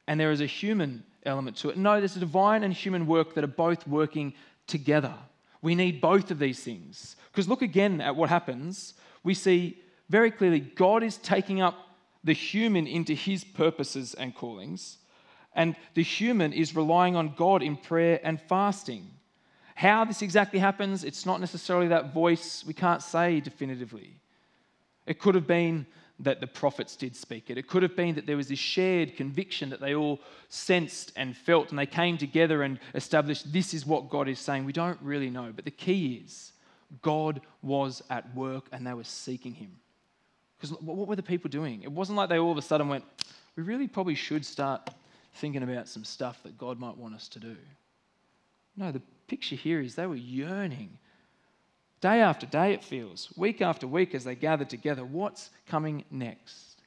and 0.07 0.17
there 0.17 0.31
is 0.31 0.39
a 0.39 0.45
human 0.45 1.03
element 1.25 1.57
to 1.57 1.69
it. 1.69 1.77
No, 1.77 1.99
there's 1.99 2.15
a 2.15 2.21
divine 2.21 2.63
and 2.63 2.73
human 2.73 3.05
work 3.05 3.33
that 3.33 3.43
are 3.43 3.47
both 3.47 3.85
working 3.85 4.33
together. 4.65 5.13
We 5.61 5.75
need 5.75 5.99
both 5.99 6.31
of 6.31 6.39
these 6.39 6.63
things. 6.63 7.17
Because 7.31 7.49
look 7.49 7.61
again 7.61 7.99
at 7.99 8.15
what 8.15 8.29
happens. 8.29 8.93
We 9.23 9.33
see 9.33 9.81
very 10.09 10.31
clearly 10.31 10.59
God 10.59 11.03
is 11.03 11.17
taking 11.17 11.61
up 11.61 11.75
the 12.23 12.33
human 12.33 12.87
into 12.87 13.13
his 13.13 13.43
purposes 13.43 14.13
and 14.13 14.35
callings, 14.35 14.97
and 15.53 15.75
the 15.95 16.03
human 16.03 16.53
is 16.53 16.75
relying 16.75 17.15
on 17.15 17.33
God 17.35 17.63
in 17.63 17.77
prayer 17.77 18.19
and 18.23 18.39
fasting. 18.41 19.09
How 19.75 20.05
this 20.05 20.21
exactly 20.21 20.59
happens, 20.59 21.03
it's 21.03 21.25
not 21.25 21.39
necessarily 21.39 21.87
that 21.89 22.13
voice, 22.13 22.63
we 22.65 22.73
can't 22.73 23.01
say 23.01 23.39
definitively. 23.39 24.15
It 25.05 25.19
could 25.19 25.35
have 25.35 25.47
been 25.47 25.85
that 26.19 26.41
the 26.41 26.47
prophets 26.47 26.95
did 26.95 27.15
speak 27.15 27.49
it. 27.49 27.57
It 27.57 27.67
could 27.67 27.83
have 27.83 27.95
been 27.95 28.15
that 28.15 28.25
there 28.25 28.37
was 28.37 28.47
this 28.47 28.59
shared 28.59 29.15
conviction 29.15 29.69
that 29.69 29.79
they 29.79 29.93
all 29.93 30.19
sensed 30.49 31.11
and 31.15 31.37
felt, 31.37 31.69
and 31.69 31.77
they 31.77 31.85
came 31.85 32.17
together 32.17 32.63
and 32.63 32.79
established 32.95 33.53
this 33.53 33.73
is 33.73 33.85
what 33.85 34.09
God 34.09 34.27
is 34.27 34.39
saying. 34.39 34.65
We 34.65 34.73
don't 34.73 34.99
really 35.01 35.29
know, 35.29 35.51
but 35.55 35.65
the 35.65 35.71
key 35.71 36.23
is 36.25 36.53
God 37.01 37.41
was 37.61 38.01
at 38.09 38.33
work 38.35 38.65
and 38.71 38.85
they 38.85 38.93
were 38.93 39.03
seeking 39.03 39.53
Him. 39.53 39.75
Because 40.59 40.79
what 40.81 41.07
were 41.07 41.15
the 41.15 41.23
people 41.23 41.49
doing? 41.49 41.83
It 41.83 41.91
wasn't 41.91 42.17
like 42.17 42.29
they 42.29 42.39
all 42.39 42.51
of 42.51 42.57
a 42.57 42.61
sudden 42.61 42.87
went, 42.87 43.03
we 43.55 43.63
really 43.63 43.87
probably 43.87 44.15
should 44.15 44.45
start 44.45 44.89
thinking 45.35 45.63
about 45.63 45.87
some 45.87 46.03
stuff 46.03 46.41
that 46.43 46.57
God 46.57 46.79
might 46.79 46.97
want 46.97 47.13
us 47.13 47.27
to 47.29 47.39
do. 47.39 47.55
No, 48.75 48.91
the 48.91 49.01
picture 49.27 49.55
here 49.55 49.81
is 49.81 49.95
they 49.95 50.07
were 50.07 50.15
yearning 50.15 50.97
Day 51.99 52.21
after 52.21 52.45
day, 52.45 52.73
it 52.73 52.83
feels, 52.83 53.33
week 53.37 53.61
after 53.61 53.87
week, 53.87 54.13
as 54.13 54.23
they 54.23 54.35
gathered 54.35 54.69
together, 54.69 55.03
what's 55.03 55.49
coming 55.67 56.05
next? 56.11 56.81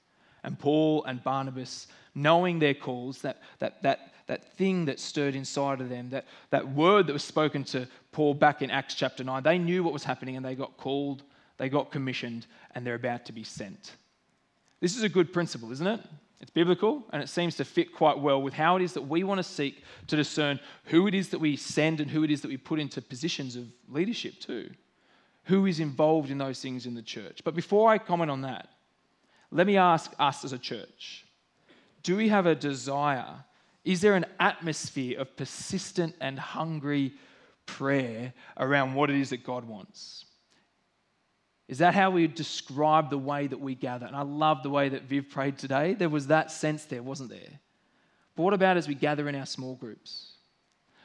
And 0.44 0.56
Paul 0.58 1.04
and 1.04 1.22
Barnabas, 1.22 1.88
knowing 2.14 2.60
their 2.60 2.74
calls, 2.74 3.20
that, 3.22 3.42
that, 3.58 3.82
that, 3.82 4.12
that 4.28 4.52
thing 4.52 4.84
that 4.84 5.00
stirred 5.00 5.34
inside 5.34 5.80
of 5.80 5.88
them, 5.88 6.10
that, 6.10 6.26
that 6.50 6.68
word 6.68 7.08
that 7.08 7.12
was 7.12 7.24
spoken 7.24 7.64
to 7.64 7.88
Paul 8.12 8.34
back 8.34 8.62
in 8.62 8.70
Acts 8.70 8.94
chapter 8.94 9.24
9, 9.24 9.42
they 9.42 9.58
knew 9.58 9.82
what 9.82 9.92
was 9.92 10.04
happening 10.04 10.36
and 10.36 10.46
they 10.46 10.54
got 10.54 10.76
called, 10.76 11.24
they 11.60 11.68
got 11.68 11.90
commissioned, 11.90 12.46
and 12.74 12.86
they're 12.86 12.94
about 12.94 13.26
to 13.26 13.32
be 13.32 13.44
sent. 13.44 13.92
This 14.80 14.96
is 14.96 15.02
a 15.02 15.10
good 15.10 15.30
principle, 15.30 15.70
isn't 15.72 15.86
it? 15.86 16.00
It's 16.40 16.50
biblical 16.50 17.04
and 17.12 17.22
it 17.22 17.28
seems 17.28 17.54
to 17.56 17.66
fit 17.66 17.94
quite 17.94 18.18
well 18.18 18.40
with 18.40 18.54
how 18.54 18.76
it 18.76 18.82
is 18.82 18.94
that 18.94 19.02
we 19.02 19.24
want 19.24 19.40
to 19.40 19.44
seek 19.44 19.84
to 20.06 20.16
discern 20.16 20.58
who 20.84 21.06
it 21.06 21.12
is 21.12 21.28
that 21.28 21.38
we 21.38 21.56
send 21.56 22.00
and 22.00 22.10
who 22.10 22.24
it 22.24 22.30
is 22.30 22.40
that 22.40 22.48
we 22.48 22.56
put 22.56 22.80
into 22.80 23.02
positions 23.02 23.56
of 23.56 23.66
leadership 23.90 24.40
too. 24.40 24.70
Who 25.44 25.66
is 25.66 25.80
involved 25.80 26.30
in 26.30 26.38
those 26.38 26.62
things 26.62 26.86
in 26.86 26.94
the 26.94 27.02
church. 27.02 27.42
But 27.44 27.54
before 27.54 27.90
I 27.90 27.98
comment 27.98 28.30
on 28.30 28.40
that, 28.40 28.70
let 29.50 29.66
me 29.66 29.76
ask 29.76 30.14
us 30.18 30.46
as 30.46 30.54
a 30.54 30.58
church 30.58 31.26
do 32.02 32.16
we 32.16 32.30
have 32.30 32.46
a 32.46 32.54
desire? 32.54 33.44
Is 33.84 34.00
there 34.00 34.14
an 34.14 34.24
atmosphere 34.38 35.20
of 35.20 35.36
persistent 35.36 36.14
and 36.22 36.38
hungry 36.38 37.12
prayer 37.66 38.32
around 38.56 38.94
what 38.94 39.10
it 39.10 39.16
is 39.16 39.28
that 39.28 39.44
God 39.44 39.66
wants? 39.66 40.24
Is 41.70 41.78
that 41.78 41.94
how 41.94 42.10
we 42.10 42.26
describe 42.26 43.10
the 43.10 43.16
way 43.16 43.46
that 43.46 43.60
we 43.60 43.76
gather? 43.76 44.04
And 44.04 44.16
I 44.16 44.22
love 44.22 44.64
the 44.64 44.70
way 44.70 44.88
that 44.88 45.04
Viv 45.04 45.30
prayed 45.30 45.56
today. 45.56 45.94
There 45.94 46.08
was 46.08 46.26
that 46.26 46.50
sense 46.50 46.84
there, 46.86 47.00
wasn't 47.00 47.30
there? 47.30 47.60
But 48.34 48.42
what 48.42 48.54
about 48.54 48.76
as 48.76 48.88
we 48.88 48.96
gather 48.96 49.28
in 49.28 49.36
our 49.36 49.46
small 49.46 49.76
groups? 49.76 50.32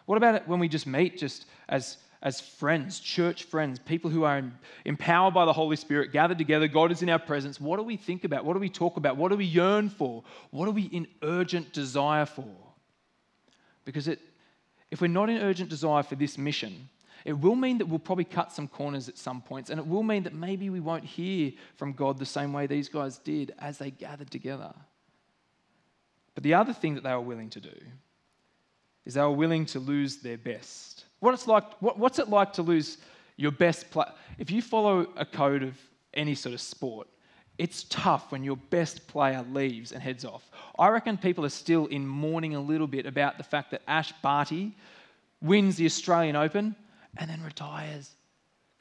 What 0.07 0.17
about 0.17 0.33
it 0.33 0.47
when 0.47 0.59
we 0.59 0.67
just 0.67 0.87
meet 0.87 1.19
just 1.19 1.45
as, 1.69 1.97
as 2.23 2.41
friends, 2.41 2.99
church 2.99 3.43
friends, 3.43 3.77
people 3.77 4.09
who 4.09 4.23
are 4.23 4.41
empowered 4.85 5.35
by 5.35 5.45
the 5.45 5.53
Holy 5.53 5.75
Spirit, 5.75 6.11
gathered 6.11 6.39
together, 6.39 6.67
God 6.67 6.91
is 6.91 7.03
in 7.03 7.09
our 7.09 7.19
presence? 7.19 7.61
What 7.61 7.77
do 7.77 7.83
we 7.83 7.95
think 7.95 8.23
about? 8.23 8.43
What 8.43 8.53
do 8.53 8.59
we 8.59 8.69
talk 8.69 8.97
about? 8.97 9.17
What 9.17 9.29
do 9.29 9.37
we 9.37 9.45
yearn 9.45 9.87
for? 9.87 10.23
What 10.49 10.67
are 10.67 10.71
we 10.71 10.85
in 10.85 11.05
urgent 11.21 11.73
desire 11.73 12.25
for? 12.25 12.49
Because 13.83 14.07
it, 14.07 14.19
if 14.89 14.99
we're 14.99 15.09
not 15.09 15.29
in 15.29 15.37
urgent 15.37 15.69
desire 15.69 16.01
for 16.01 16.15
this 16.15 16.39
mission, 16.39 16.89
it 17.25 17.33
will 17.33 17.55
mean 17.55 17.79
that 17.79 17.87
we'll 17.87 17.97
probably 17.97 18.23
cut 18.23 18.51
some 18.51 18.67
corners 18.67 19.09
at 19.09 19.17
some 19.17 19.41
points, 19.41 19.71
and 19.71 19.79
it 19.79 19.87
will 19.87 20.03
mean 20.03 20.23
that 20.23 20.33
maybe 20.33 20.69
we 20.69 20.79
won't 20.79 21.03
hear 21.03 21.51
from 21.75 21.93
God 21.93 22.19
the 22.19 22.25
same 22.25 22.53
way 22.53 22.67
these 22.67 22.87
guys 22.87 23.17
did 23.17 23.53
as 23.57 23.79
they 23.79 23.89
gathered 23.89 24.29
together. 24.29 24.71
But 26.35 26.43
the 26.43 26.53
other 26.53 26.71
thing 26.71 26.93
that 26.93 27.03
they 27.03 27.11
were 27.11 27.21
willing 27.21 27.49
to 27.49 27.59
do 27.59 27.75
is 29.05 29.15
they 29.15 29.21
were 29.21 29.31
willing 29.31 29.65
to 29.67 29.79
lose 29.79 30.17
their 30.17 30.37
best. 30.37 31.05
What 31.19 31.33
it's 31.33 31.47
like, 31.47 31.63
what, 31.81 31.97
what's 31.97 32.19
it 32.19 32.29
like 32.29 32.53
to 32.53 32.61
lose 32.61 32.99
your 33.37 33.51
best 33.51 33.89
player? 33.89 34.11
If 34.37 34.51
you 34.51 34.61
follow 34.61 35.07
a 35.17 35.25
code 35.25 35.63
of 35.63 35.75
any 36.13 36.35
sort 36.35 36.53
of 36.53 36.61
sport, 36.61 37.07
it's 37.57 37.85
tough 37.85 38.31
when 38.31 38.43
your 38.43 38.57
best 38.57 39.07
player 39.07 39.43
leaves 39.51 39.93
and 39.93 40.03
heads 40.03 40.25
off. 40.25 40.51
I 40.77 40.89
reckon 40.89 41.17
people 41.17 41.45
are 41.45 41.49
still 41.49 41.87
in 41.87 42.05
mourning 42.05 42.53
a 42.53 42.59
little 42.59 42.87
bit 42.87 43.07
about 43.07 43.37
the 43.37 43.43
fact 43.43 43.71
that 43.71 43.81
Ash 43.87 44.11
Barty 44.21 44.75
wins 45.41 45.77
the 45.77 45.85
Australian 45.85 46.35
Open 46.35 46.75
and 47.17 47.29
then 47.29 47.41
retires. 47.43 48.11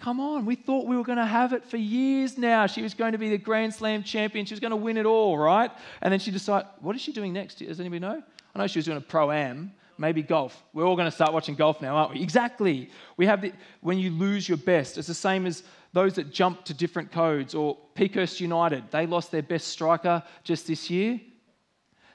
Come 0.00 0.20
on, 0.20 0.44
we 0.44 0.54
thought 0.54 0.86
we 0.86 0.96
were 0.96 1.04
going 1.04 1.18
to 1.18 1.26
have 1.26 1.52
it 1.52 1.64
for 1.64 1.76
years 1.76 2.36
now. 2.36 2.66
She 2.66 2.82
was 2.82 2.94
going 2.94 3.12
to 3.12 3.18
be 3.18 3.30
the 3.30 3.38
Grand 3.38 3.72
Slam 3.72 4.02
champion. 4.02 4.44
She 4.44 4.52
was 4.52 4.60
going 4.60 4.72
to 4.72 4.76
win 4.76 4.96
it 4.96 5.06
all, 5.06 5.38
right? 5.38 5.70
And 6.02 6.12
then 6.12 6.20
she 6.20 6.30
decided, 6.30 6.66
what 6.80 6.94
is 6.96 7.02
she 7.02 7.12
doing 7.12 7.32
next? 7.32 7.56
Does 7.56 7.80
anybody 7.80 8.00
know? 8.00 8.22
I 8.54 8.58
know 8.58 8.66
she 8.66 8.78
was 8.78 8.86
doing 8.86 8.98
a 8.98 9.00
pro 9.00 9.30
am, 9.30 9.72
maybe 9.96 10.22
golf. 10.22 10.62
We're 10.72 10.84
all 10.84 10.96
going 10.96 11.08
to 11.08 11.14
start 11.14 11.32
watching 11.32 11.54
golf 11.54 11.80
now, 11.80 11.96
aren't 11.96 12.14
we? 12.14 12.22
Exactly. 12.22 12.90
We 13.16 13.26
have 13.26 13.40
the, 13.40 13.52
when 13.80 13.98
you 13.98 14.10
lose 14.10 14.48
your 14.48 14.58
best, 14.58 14.98
it's 14.98 15.08
the 15.08 15.14
same 15.14 15.46
as 15.46 15.62
those 15.92 16.14
that 16.14 16.32
jump 16.32 16.64
to 16.64 16.74
different 16.74 17.12
codes 17.12 17.54
or 17.54 17.78
Peakhurst 17.94 18.40
United. 18.40 18.90
They 18.90 19.06
lost 19.06 19.30
their 19.30 19.42
best 19.42 19.68
striker 19.68 20.22
just 20.42 20.66
this 20.66 20.90
year. 20.90 21.20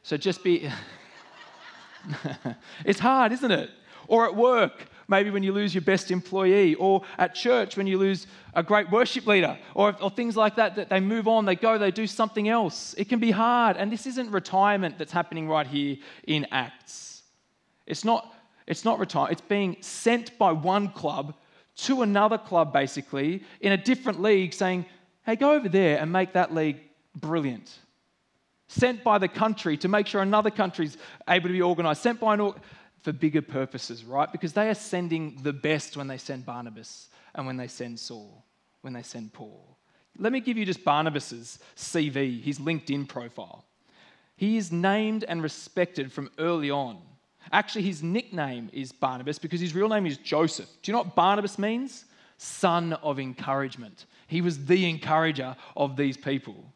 So 0.04 0.18
just 0.18 0.44
be. 0.44 0.70
it's 2.86 3.00
hard, 3.00 3.32
isn't 3.32 3.52
it? 3.52 3.70
Or 4.08 4.26
at 4.26 4.36
work, 4.36 4.86
maybe 5.10 5.30
when 5.30 5.44
you 5.44 5.52
lose 5.52 5.74
your 5.74 5.82
best 5.82 6.12
employee, 6.12 6.76
or 6.76 7.02
at 7.18 7.36
church 7.36 7.76
when 7.76 7.88
you 7.88 7.98
lose 7.98 8.28
a 8.54 8.64
great 8.64 8.90
worship 8.92 9.28
leader, 9.28 9.58
or, 9.74 9.96
or 10.02 10.10
things 10.10 10.38
like 10.38 10.56
that, 10.56 10.76
that 10.76 10.90
they 10.90 11.00
move 11.00 11.28
on, 11.28 11.46
they 11.46 11.56
go, 11.56 11.78
they 11.78 11.92
do 11.92 12.08
something 12.08 12.48
else. 12.48 12.96
It 12.98 13.10
can 13.10 13.20
be 13.20 13.32
hard. 13.32 13.78
And 13.78 13.92
this 13.92 14.06
isn't 14.06 14.32
retirement 14.32 14.98
that's 14.98 15.12
happening 15.12 15.48
right 15.48 15.68
here 15.68 15.98
in 16.26 16.48
Acts. 16.52 17.24
It's 17.86 18.06
not, 18.06 18.34
it's 18.68 18.86
not 18.86 19.00
retirement, 19.00 19.34
it's 19.34 19.48
being 19.48 19.78
sent 19.82 20.38
by 20.38 20.52
one 20.52 20.90
club 20.90 21.34
to 21.76 22.02
another 22.02 22.38
club, 22.38 22.74
basically, 22.74 23.44
in 23.62 23.72
a 23.72 23.78
different 23.78 24.22
league, 24.22 24.54
saying, 24.54 24.86
hey, 25.26 25.36
go 25.36 25.54
over 25.54 25.70
there 25.70 25.98
and 26.00 26.12
make 26.12 26.34
that 26.34 26.54
league 26.54 26.80
brilliant. 27.16 27.80
Sent 28.68 29.04
by 29.04 29.18
the 29.18 29.28
country 29.28 29.78
to 29.78 29.88
make 29.88 30.06
sure 30.06 30.22
another 30.22 30.52
country's 30.52 30.98
able 31.28 31.48
to 31.48 31.54
be 31.54 31.62
organized. 31.62 32.02
Sent 32.04 32.20
by 32.20 32.36
an 32.36 32.54
for 33.02 33.12
bigger 33.12 33.42
purposes, 33.42 34.04
right? 34.04 34.32
Because 34.32 34.54
they 34.54 34.70
are 34.70 34.76
sending 34.76 35.38
the 35.42 35.54
best 35.54 35.96
when 35.96 36.08
they 36.08 36.18
send 36.18 36.46
Barnabas 36.46 37.10
and 37.36 37.46
when 37.46 37.58
they 37.58 37.68
send 37.68 38.00
Saul, 38.00 38.44
when 38.82 38.94
they 38.94 39.04
send 39.04 39.34
Paul. 39.34 39.78
Let 40.18 40.34
me 40.34 40.42
give 40.42 40.58
you 40.58 40.66
just 40.66 40.84
Barnabas's 40.84 41.60
CV, 41.76 42.42
his 42.42 42.60
LinkedIn 42.60 43.08
profile. 43.08 43.64
He 44.36 44.58
is 44.58 44.72
named 44.72 45.24
and 45.28 45.42
respected 45.42 46.12
from 46.12 46.30
early 46.40 46.72
on. 46.72 46.98
Actually, 47.52 47.84
his 47.84 48.04
nickname 48.04 48.70
is 48.74 48.92
Barnabas 48.92 49.40
because 49.40 49.62
his 49.62 49.74
real 49.74 49.90
name 49.90 50.06
is 50.06 50.18
Joseph. 50.18 50.70
Do 50.82 50.92
you 50.92 50.94
know 50.94 51.00
what 51.00 51.16
Barnabas 51.16 51.58
means? 51.58 52.06
Son 52.38 52.94
of 52.94 53.20
encouragement. 53.20 54.06
He 54.28 54.42
was 54.42 54.66
the 54.66 54.90
encourager 54.90 55.56
of 55.76 55.96
these 55.96 56.16
people. 56.16 56.72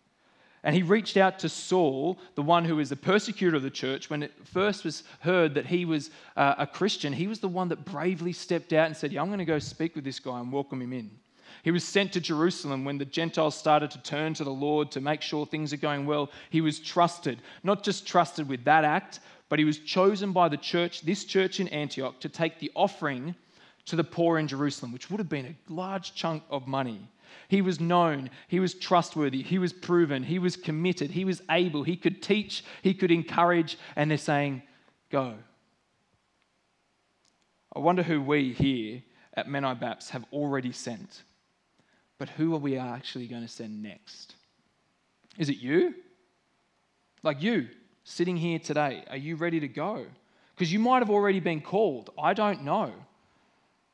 And 0.64 0.74
he 0.74 0.82
reached 0.82 1.18
out 1.18 1.40
to 1.40 1.50
Saul, 1.50 2.18
the 2.36 2.42
one 2.42 2.64
who 2.64 2.78
was 2.78 2.90
the 2.90 2.96
persecutor 2.96 3.58
of 3.58 3.64
the 3.64 3.70
church, 3.70 4.10
when 4.10 4.24
it 4.24 4.32
first 4.46 4.86
was 4.86 5.04
heard 5.20 5.54
that 5.56 5.66
he 5.66 5.84
was 5.84 6.10
uh, 6.38 6.56
a 6.58 6.66
Christian. 6.66 7.12
He 7.12 7.28
was 7.28 7.40
the 7.40 7.50
one 7.50 7.68
that 7.70 7.84
bravely 7.84 8.32
stepped 8.32 8.72
out 8.72 8.88
and 8.88 8.96
said, 8.96 9.12
Yeah, 9.12 9.22
I'm 9.22 9.28
going 9.28 9.40
to 9.40 9.46
go 9.46 9.60
speak 9.60 9.96
with 9.96 10.06
this 10.06 10.20
guy 10.20 10.40
and 10.40 10.52
welcome 10.52 10.82
him 10.82 10.94
in. 10.94 11.12
He 11.64 11.72
was 11.72 11.84
sent 11.84 12.14
to 12.14 12.22
Jerusalem 12.22 12.86
when 12.86 12.98
the 12.98 13.06
Gentiles 13.06 13.56
started 13.56 13.92
to 13.92 14.02
turn 14.02 14.34
to 14.36 14.44
the 14.44 14.52
Lord 14.52 14.92
to 14.92 15.02
make 15.02 15.22
sure 15.22 15.46
things 15.46 15.72
are 15.74 15.78
going 15.78 16.06
well. 16.06 16.30
He 16.50 16.62
was 16.62 16.80
trusted, 16.80 17.40
not 17.64 17.84
just 17.84 18.08
trusted 18.08 18.48
with 18.48 18.64
that 18.66 18.84
act, 18.84 19.20
but 19.50 19.60
he 19.60 19.66
was 19.66 19.80
chosen 19.80 20.32
by 20.32 20.50
the 20.50 20.58
church, 20.58 21.02
this 21.02 21.26
church 21.26 21.60
in 21.60 21.68
Antioch, 21.70 22.20
to 22.22 22.30
take 22.30 22.60
the 22.60 22.72
offering 22.76 23.36
to 23.86 23.96
the 23.96 24.04
poor 24.04 24.40
in 24.40 24.48
Jerusalem, 24.48 24.92
which 24.92 25.10
would 25.10 25.20
have 25.20 25.30
been 25.30 25.46
a 25.46 25.74
large 25.74 26.16
chunk 26.16 26.44
of 26.50 26.68
money. 26.68 27.08
He 27.48 27.62
was 27.62 27.80
known, 27.80 28.30
he 28.48 28.60
was 28.60 28.74
trustworthy, 28.74 29.42
he 29.42 29.60
was 29.60 29.74
proven, 29.74 30.24
he 30.24 30.40
was 30.40 30.56
committed, 30.56 31.12
he 31.12 31.26
was 31.26 31.42
able, 31.50 31.84
he 31.84 31.98
could 31.98 32.22
teach, 32.22 32.64
he 32.82 32.94
could 32.94 33.12
encourage, 33.12 33.78
and 33.96 34.10
they're 34.10 34.18
saying, 34.18 34.64
Go. 35.10 35.36
I 37.76 37.80
wonder 37.80 38.04
who 38.04 38.22
we 38.22 38.54
here 38.54 39.04
at 39.34 39.48
Menai 39.48 39.80
Baps 39.80 40.10
have 40.10 40.26
already 40.32 40.72
sent, 40.72 41.24
but 42.18 42.30
who 42.30 42.54
are 42.54 42.60
we 42.60 42.78
actually 42.78 43.28
going 43.28 43.42
to 43.42 43.48
send 43.48 43.82
next? 43.82 44.36
Is 45.38 45.50
it 45.50 45.58
you? 45.58 45.96
Like 47.24 47.42
you, 47.42 47.70
sitting 48.04 48.38
here 48.38 48.60
today, 48.60 49.04
are 49.10 49.18
you 49.18 49.36
ready 49.36 49.60
to 49.60 49.68
go? 49.68 50.06
Because 50.56 50.72
you 50.72 50.80
might 50.80 51.00
have 51.00 51.10
already 51.10 51.40
been 51.40 51.62
called. 51.62 52.12
I 52.22 52.34
don't 52.34 52.64
know. 52.64 52.94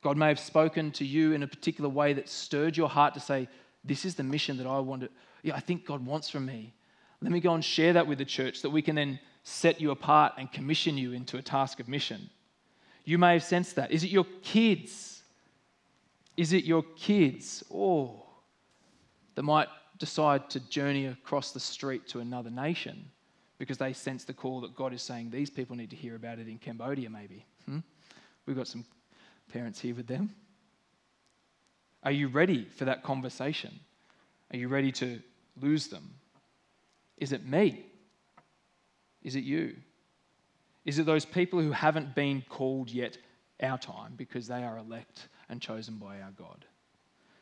God 0.02 0.18
may 0.18 0.28
have 0.28 0.40
spoken 0.40 0.92
to 0.94 1.06
you 1.06 1.34
in 1.34 1.44
a 1.44 1.48
particular 1.48 1.90
way 1.90 2.14
that 2.14 2.30
stirred 2.30 2.78
your 2.78 2.90
heart 2.90 3.14
to 3.16 3.20
say, 3.20 3.48
This 3.84 4.06
is 4.06 4.16
the 4.16 4.24
mission 4.24 4.58
that 4.58 4.68
I 4.68 4.80
want 4.80 5.02
to, 5.02 5.10
yeah, 5.44 5.56
I 5.56 5.60
think 5.60 5.86
God 5.86 6.06
wants 6.06 6.30
from 6.30 6.46
me. 6.46 6.74
Let 7.22 7.32
me 7.32 7.42
go 7.42 7.54
and 7.54 7.64
share 7.64 7.94
that 7.94 8.08
with 8.08 8.18
the 8.18 8.26
church 8.26 8.62
that 8.62 8.70
we 8.70 8.82
can 8.82 8.96
then 8.96 9.20
set 9.44 9.82
you 9.82 9.92
apart 9.92 10.34
and 10.38 10.52
commission 10.52 10.98
you 10.98 11.12
into 11.12 11.38
a 11.38 11.42
task 11.42 11.80
of 11.80 11.88
mission. 11.88 12.30
You 13.04 13.18
may 13.18 13.34
have 13.34 13.44
sensed 13.44 13.76
that. 13.76 13.92
Is 13.92 14.04
it 14.04 14.10
your 14.10 14.26
kids? 14.42 15.24
Is 16.38 16.54
it 16.54 16.64
your 16.64 16.84
kids? 16.96 17.64
Oh, 17.74 18.26
that 19.36 19.44
might 19.44 19.68
decide 19.98 20.50
to 20.52 20.60
journey 20.70 21.08
across 21.08 21.52
the 21.52 21.60
street 21.60 22.08
to 22.10 22.20
another 22.20 22.50
nation 22.50 23.10
because 23.58 23.78
they 23.78 23.92
sense 23.92 24.24
the 24.24 24.34
call 24.34 24.62
that 24.62 24.76
God 24.76 24.94
is 24.94 25.02
saying 25.02 25.30
these 25.30 25.50
people 25.50 25.76
need 25.76 25.90
to 25.90 25.96
hear 25.96 26.16
about 26.16 26.40
it 26.40 26.48
in 26.48 26.58
Cambodia, 26.58 27.10
maybe. 27.10 27.46
Hmm? 27.66 27.80
We've 28.46 28.56
got 28.56 28.68
some 28.68 28.86
parents 29.50 29.80
here 29.80 29.96
with 29.96 30.08
them? 30.08 30.32
Are 32.04 32.12
you 32.12 32.28
ready 32.28 32.66
for 32.66 32.86
that 32.86 33.04
conversation? 33.04 33.80
Are 34.52 34.58
you 34.58 34.68
ready 34.68 34.92
to 34.94 35.20
lose 35.62 35.88
them? 35.88 36.12
Is 37.18 37.34
it 37.34 37.46
me? 37.46 37.86
Is 39.22 39.36
it 39.36 39.44
you? 39.44 39.76
Is 40.86 40.98
it 40.98 41.06
those 41.06 41.26
people 41.26 41.60
who 41.60 41.72
haven't 41.72 42.16
been 42.16 42.44
called 42.48 42.90
yet 42.90 43.18
our 43.62 43.78
time 43.78 44.14
because 44.16 44.48
they 44.48 44.64
are 44.64 44.78
elect 44.78 45.28
and 45.50 45.62
chosen 45.62 45.96
by 45.96 46.22
our 46.22 46.32
God? 46.38 46.66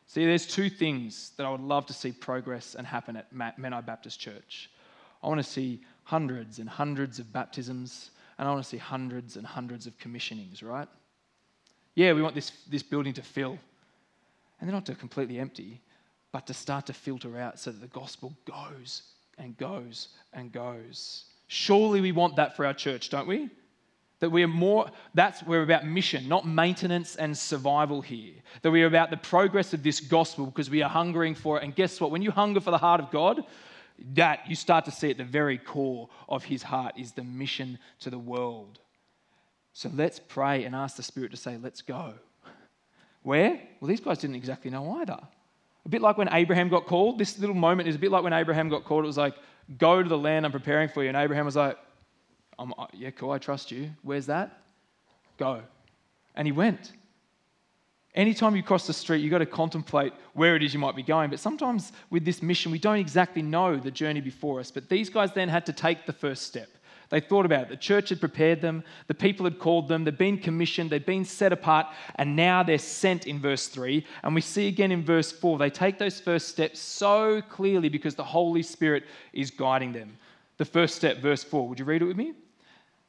See, 0.06 0.24
there's 0.24 0.46
two 0.46 0.70
things 0.70 1.32
that 1.36 1.46
I 1.46 1.50
would 1.50 1.60
love 1.60 1.86
to 1.86 1.92
see 1.92 2.12
progress 2.12 2.74
and 2.74 2.86
happen 2.86 3.16
at 3.16 3.32
Menai 3.32 3.84
Baptist 3.84 4.18
Church. 4.18 4.70
I 5.22 5.28
want 5.28 5.38
to 5.38 5.48
see 5.48 5.82
hundreds 6.04 6.58
and 6.58 6.68
hundreds 6.68 7.18
of 7.18 7.32
baptisms, 7.32 8.10
and 8.38 8.48
I 8.48 8.50
want 8.50 8.64
to 8.64 8.68
see 8.68 8.78
hundreds 8.78 9.36
and 9.36 9.46
hundreds 9.46 9.86
of 9.86 9.98
commissionings, 9.98 10.62
right? 10.62 10.88
Yeah, 11.98 12.12
we 12.12 12.22
want 12.22 12.36
this, 12.36 12.52
this 12.70 12.84
building 12.84 13.12
to 13.14 13.22
fill. 13.22 13.58
And 14.60 14.68
they're 14.68 14.72
not 14.72 14.86
to 14.86 14.94
completely 14.94 15.40
empty, 15.40 15.80
but 16.30 16.46
to 16.46 16.54
start 16.54 16.86
to 16.86 16.92
filter 16.92 17.36
out 17.36 17.58
so 17.58 17.72
that 17.72 17.80
the 17.80 17.88
gospel 17.88 18.32
goes 18.44 19.02
and 19.36 19.58
goes 19.58 20.06
and 20.32 20.52
goes. 20.52 21.24
Surely 21.48 22.00
we 22.00 22.12
want 22.12 22.36
that 22.36 22.54
for 22.54 22.64
our 22.64 22.72
church, 22.72 23.10
don't 23.10 23.26
we? 23.26 23.50
That 24.20 24.30
we 24.30 24.44
are 24.44 24.48
more, 24.48 24.92
that's 25.14 25.42
we're 25.42 25.64
about 25.64 25.88
mission, 25.88 26.28
not 26.28 26.46
maintenance 26.46 27.16
and 27.16 27.36
survival 27.36 28.00
here. 28.00 28.34
That 28.62 28.70
we 28.70 28.84
are 28.84 28.86
about 28.86 29.10
the 29.10 29.16
progress 29.16 29.74
of 29.74 29.82
this 29.82 29.98
gospel 29.98 30.46
because 30.46 30.70
we 30.70 30.82
are 30.82 30.90
hungering 30.90 31.34
for 31.34 31.58
it. 31.58 31.64
And 31.64 31.74
guess 31.74 32.00
what? 32.00 32.12
When 32.12 32.22
you 32.22 32.30
hunger 32.30 32.60
for 32.60 32.70
the 32.70 32.78
heart 32.78 33.00
of 33.00 33.10
God, 33.10 33.42
that 34.14 34.48
you 34.48 34.54
start 34.54 34.84
to 34.84 34.92
see 34.92 35.10
at 35.10 35.16
the 35.16 35.24
very 35.24 35.58
core 35.58 36.08
of 36.28 36.44
his 36.44 36.62
heart 36.62 36.94
is 36.96 37.10
the 37.10 37.24
mission 37.24 37.76
to 37.98 38.10
the 38.10 38.20
world. 38.20 38.78
So 39.78 39.88
let's 39.94 40.18
pray 40.18 40.64
and 40.64 40.74
ask 40.74 40.96
the 40.96 41.04
Spirit 41.04 41.30
to 41.30 41.36
say, 41.36 41.56
let's 41.62 41.82
go. 41.82 42.14
Where? 43.22 43.60
Well, 43.78 43.88
these 43.88 44.00
guys 44.00 44.18
didn't 44.18 44.34
exactly 44.34 44.72
know 44.72 44.96
either. 44.96 45.20
A 45.86 45.88
bit 45.88 46.02
like 46.02 46.18
when 46.18 46.28
Abraham 46.32 46.68
got 46.68 46.86
called. 46.86 47.16
This 47.16 47.38
little 47.38 47.54
moment 47.54 47.88
is 47.88 47.94
a 47.94 47.98
bit 48.00 48.10
like 48.10 48.24
when 48.24 48.32
Abraham 48.32 48.68
got 48.68 48.84
called. 48.84 49.04
It 49.04 49.06
was 49.06 49.16
like, 49.16 49.36
go 49.78 50.02
to 50.02 50.08
the 50.08 50.18
land 50.18 50.44
I'm 50.44 50.50
preparing 50.50 50.88
for 50.88 51.04
you. 51.04 51.08
And 51.10 51.16
Abraham 51.16 51.44
was 51.44 51.54
like, 51.54 51.78
yeah, 52.92 53.10
cool, 53.10 53.30
I 53.30 53.38
trust 53.38 53.70
you. 53.70 53.90
Where's 54.02 54.26
that? 54.26 54.62
Go. 55.38 55.62
And 56.34 56.48
he 56.48 56.50
went. 56.50 56.94
Anytime 58.16 58.56
you 58.56 58.64
cross 58.64 58.84
the 58.84 58.92
street, 58.92 59.18
you've 59.18 59.30
got 59.30 59.38
to 59.38 59.46
contemplate 59.46 60.12
where 60.32 60.56
it 60.56 60.64
is 60.64 60.74
you 60.74 60.80
might 60.80 60.96
be 60.96 61.04
going. 61.04 61.30
But 61.30 61.38
sometimes 61.38 61.92
with 62.10 62.24
this 62.24 62.42
mission, 62.42 62.72
we 62.72 62.80
don't 62.80 62.98
exactly 62.98 63.42
know 63.42 63.76
the 63.76 63.92
journey 63.92 64.22
before 64.22 64.58
us. 64.58 64.72
But 64.72 64.88
these 64.88 65.08
guys 65.08 65.32
then 65.34 65.48
had 65.48 65.64
to 65.66 65.72
take 65.72 66.04
the 66.04 66.12
first 66.12 66.42
step. 66.48 66.68
They 67.10 67.20
thought 67.20 67.46
about 67.46 67.62
it. 67.62 67.68
The 67.70 67.76
church 67.76 68.10
had 68.10 68.20
prepared 68.20 68.60
them, 68.60 68.84
the 69.06 69.14
people 69.14 69.44
had 69.44 69.58
called 69.58 69.88
them, 69.88 70.04
they'd 70.04 70.18
been 70.18 70.38
commissioned, 70.38 70.90
they'd 70.90 71.06
been 71.06 71.24
set 71.24 71.52
apart, 71.52 71.86
and 72.16 72.36
now 72.36 72.62
they're 72.62 72.78
sent 72.78 73.26
in 73.26 73.40
verse 73.40 73.68
3. 73.68 74.04
And 74.22 74.34
we 74.34 74.42
see 74.42 74.68
again 74.68 74.92
in 74.92 75.02
verse 75.02 75.32
4, 75.32 75.58
they 75.58 75.70
take 75.70 75.98
those 75.98 76.20
first 76.20 76.48
steps 76.48 76.78
so 76.78 77.40
clearly 77.40 77.88
because 77.88 78.14
the 78.14 78.24
Holy 78.24 78.62
Spirit 78.62 79.04
is 79.32 79.50
guiding 79.50 79.92
them. 79.92 80.18
The 80.58 80.66
first 80.66 80.96
step, 80.96 81.18
verse 81.18 81.42
4. 81.42 81.68
Would 81.68 81.78
you 81.78 81.84
read 81.84 82.02
it 82.02 82.06
with 82.06 82.16
me? 82.16 82.34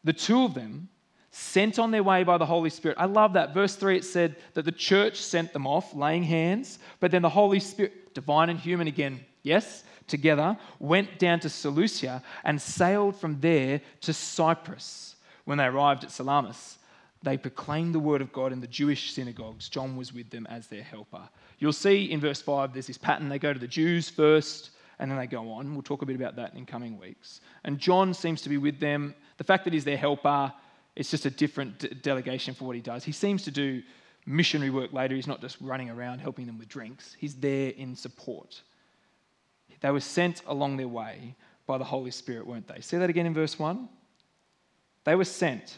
The 0.03 0.13
two 0.13 0.43
of 0.43 0.53
them, 0.53 0.87
sent 1.31 1.77
on 1.77 1.91
their 1.91 2.03
way 2.03 2.23
by 2.23 2.37
the 2.37 2.45
Holy 2.45 2.69
Spirit. 2.69 2.97
I 2.99 3.05
love 3.05 3.33
that. 3.33 3.53
Verse 3.53 3.75
3, 3.75 3.97
it 3.97 4.05
said 4.05 4.35
that 4.53 4.65
the 4.65 4.71
church 4.71 5.17
sent 5.17 5.53
them 5.53 5.67
off, 5.67 5.93
laying 5.93 6.23
hands, 6.23 6.79
but 6.99 7.11
then 7.11 7.21
the 7.21 7.29
Holy 7.29 7.59
Spirit, 7.59 8.13
divine 8.13 8.49
and 8.49 8.59
human 8.59 8.87
again, 8.87 9.19
yes, 9.43 9.83
together, 10.07 10.57
went 10.79 11.19
down 11.19 11.39
to 11.41 11.49
Seleucia 11.49 12.21
and 12.43 12.61
sailed 12.61 13.15
from 13.15 13.39
there 13.39 13.81
to 14.01 14.13
Cyprus. 14.13 15.15
When 15.45 15.57
they 15.57 15.65
arrived 15.65 16.03
at 16.03 16.11
Salamis, 16.11 16.77
they 17.23 17.37
proclaimed 17.37 17.93
the 17.93 17.99
word 17.99 18.21
of 18.21 18.31
God 18.31 18.51
in 18.51 18.61
the 18.61 18.67
Jewish 18.67 19.13
synagogues. 19.13 19.69
John 19.69 19.97
was 19.97 20.13
with 20.13 20.29
them 20.29 20.47
as 20.47 20.67
their 20.67 20.83
helper. 20.83 21.27
You'll 21.59 21.73
see 21.73 22.05
in 22.05 22.19
verse 22.19 22.41
5, 22.41 22.73
there's 22.73 22.87
this 22.87 22.97
pattern. 22.97 23.29
They 23.29 23.39
go 23.39 23.51
to 23.51 23.59
the 23.59 23.67
Jews 23.67 24.09
first, 24.09 24.71
and 24.99 25.11
then 25.11 25.17
they 25.17 25.27
go 25.27 25.51
on. 25.51 25.73
We'll 25.73 25.81
talk 25.81 26.01
a 26.01 26.05
bit 26.05 26.15
about 26.15 26.35
that 26.37 26.53
in 26.55 26.65
coming 26.65 26.97
weeks. 26.97 27.41
And 27.63 27.77
John 27.77 28.13
seems 28.13 28.41
to 28.43 28.49
be 28.49 28.57
with 28.57 28.79
them. 28.79 29.15
The 29.37 29.43
fact 29.43 29.65
that 29.65 29.73
he's 29.73 29.83
their 29.83 29.97
helper, 29.97 30.53
it's 30.95 31.11
just 31.11 31.25
a 31.25 31.29
different 31.29 31.79
de- 31.79 31.95
delegation 31.95 32.53
for 32.53 32.65
what 32.65 32.75
he 32.75 32.81
does. 32.81 33.03
He 33.03 33.11
seems 33.11 33.43
to 33.43 33.51
do 33.51 33.81
missionary 34.25 34.69
work 34.69 34.93
later. 34.93 35.15
He's 35.15 35.27
not 35.27 35.41
just 35.41 35.57
running 35.59 35.89
around 35.89 36.19
helping 36.19 36.45
them 36.45 36.57
with 36.57 36.69
drinks, 36.69 37.15
he's 37.19 37.35
there 37.35 37.71
in 37.71 37.95
support. 37.95 38.61
They 39.81 39.91
were 39.91 39.99
sent 39.99 40.41
along 40.47 40.77
their 40.77 40.87
way 40.87 41.35
by 41.65 41.77
the 41.77 41.83
Holy 41.83 42.11
Spirit, 42.11 42.47
weren't 42.47 42.67
they? 42.67 42.81
See 42.81 42.97
that 42.97 43.09
again 43.09 43.25
in 43.25 43.33
verse 43.33 43.57
1? 43.57 43.87
They 45.03 45.15
were 45.15 45.25
sent, 45.25 45.77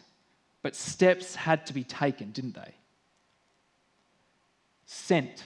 but 0.62 0.76
steps 0.76 1.36
had 1.36 1.66
to 1.68 1.74
be 1.74 1.84
taken, 1.84 2.32
didn't 2.32 2.56
they? 2.56 2.74
Sent. 4.86 5.46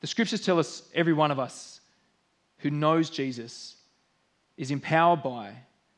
The 0.00 0.06
scriptures 0.06 0.44
tell 0.44 0.58
us 0.58 0.82
every 0.94 1.12
one 1.12 1.30
of 1.30 1.38
us 1.38 1.80
who 2.58 2.70
knows 2.70 3.10
Jesus 3.10 3.76
is 4.56 4.70
empowered 4.70 5.22
by 5.22 5.54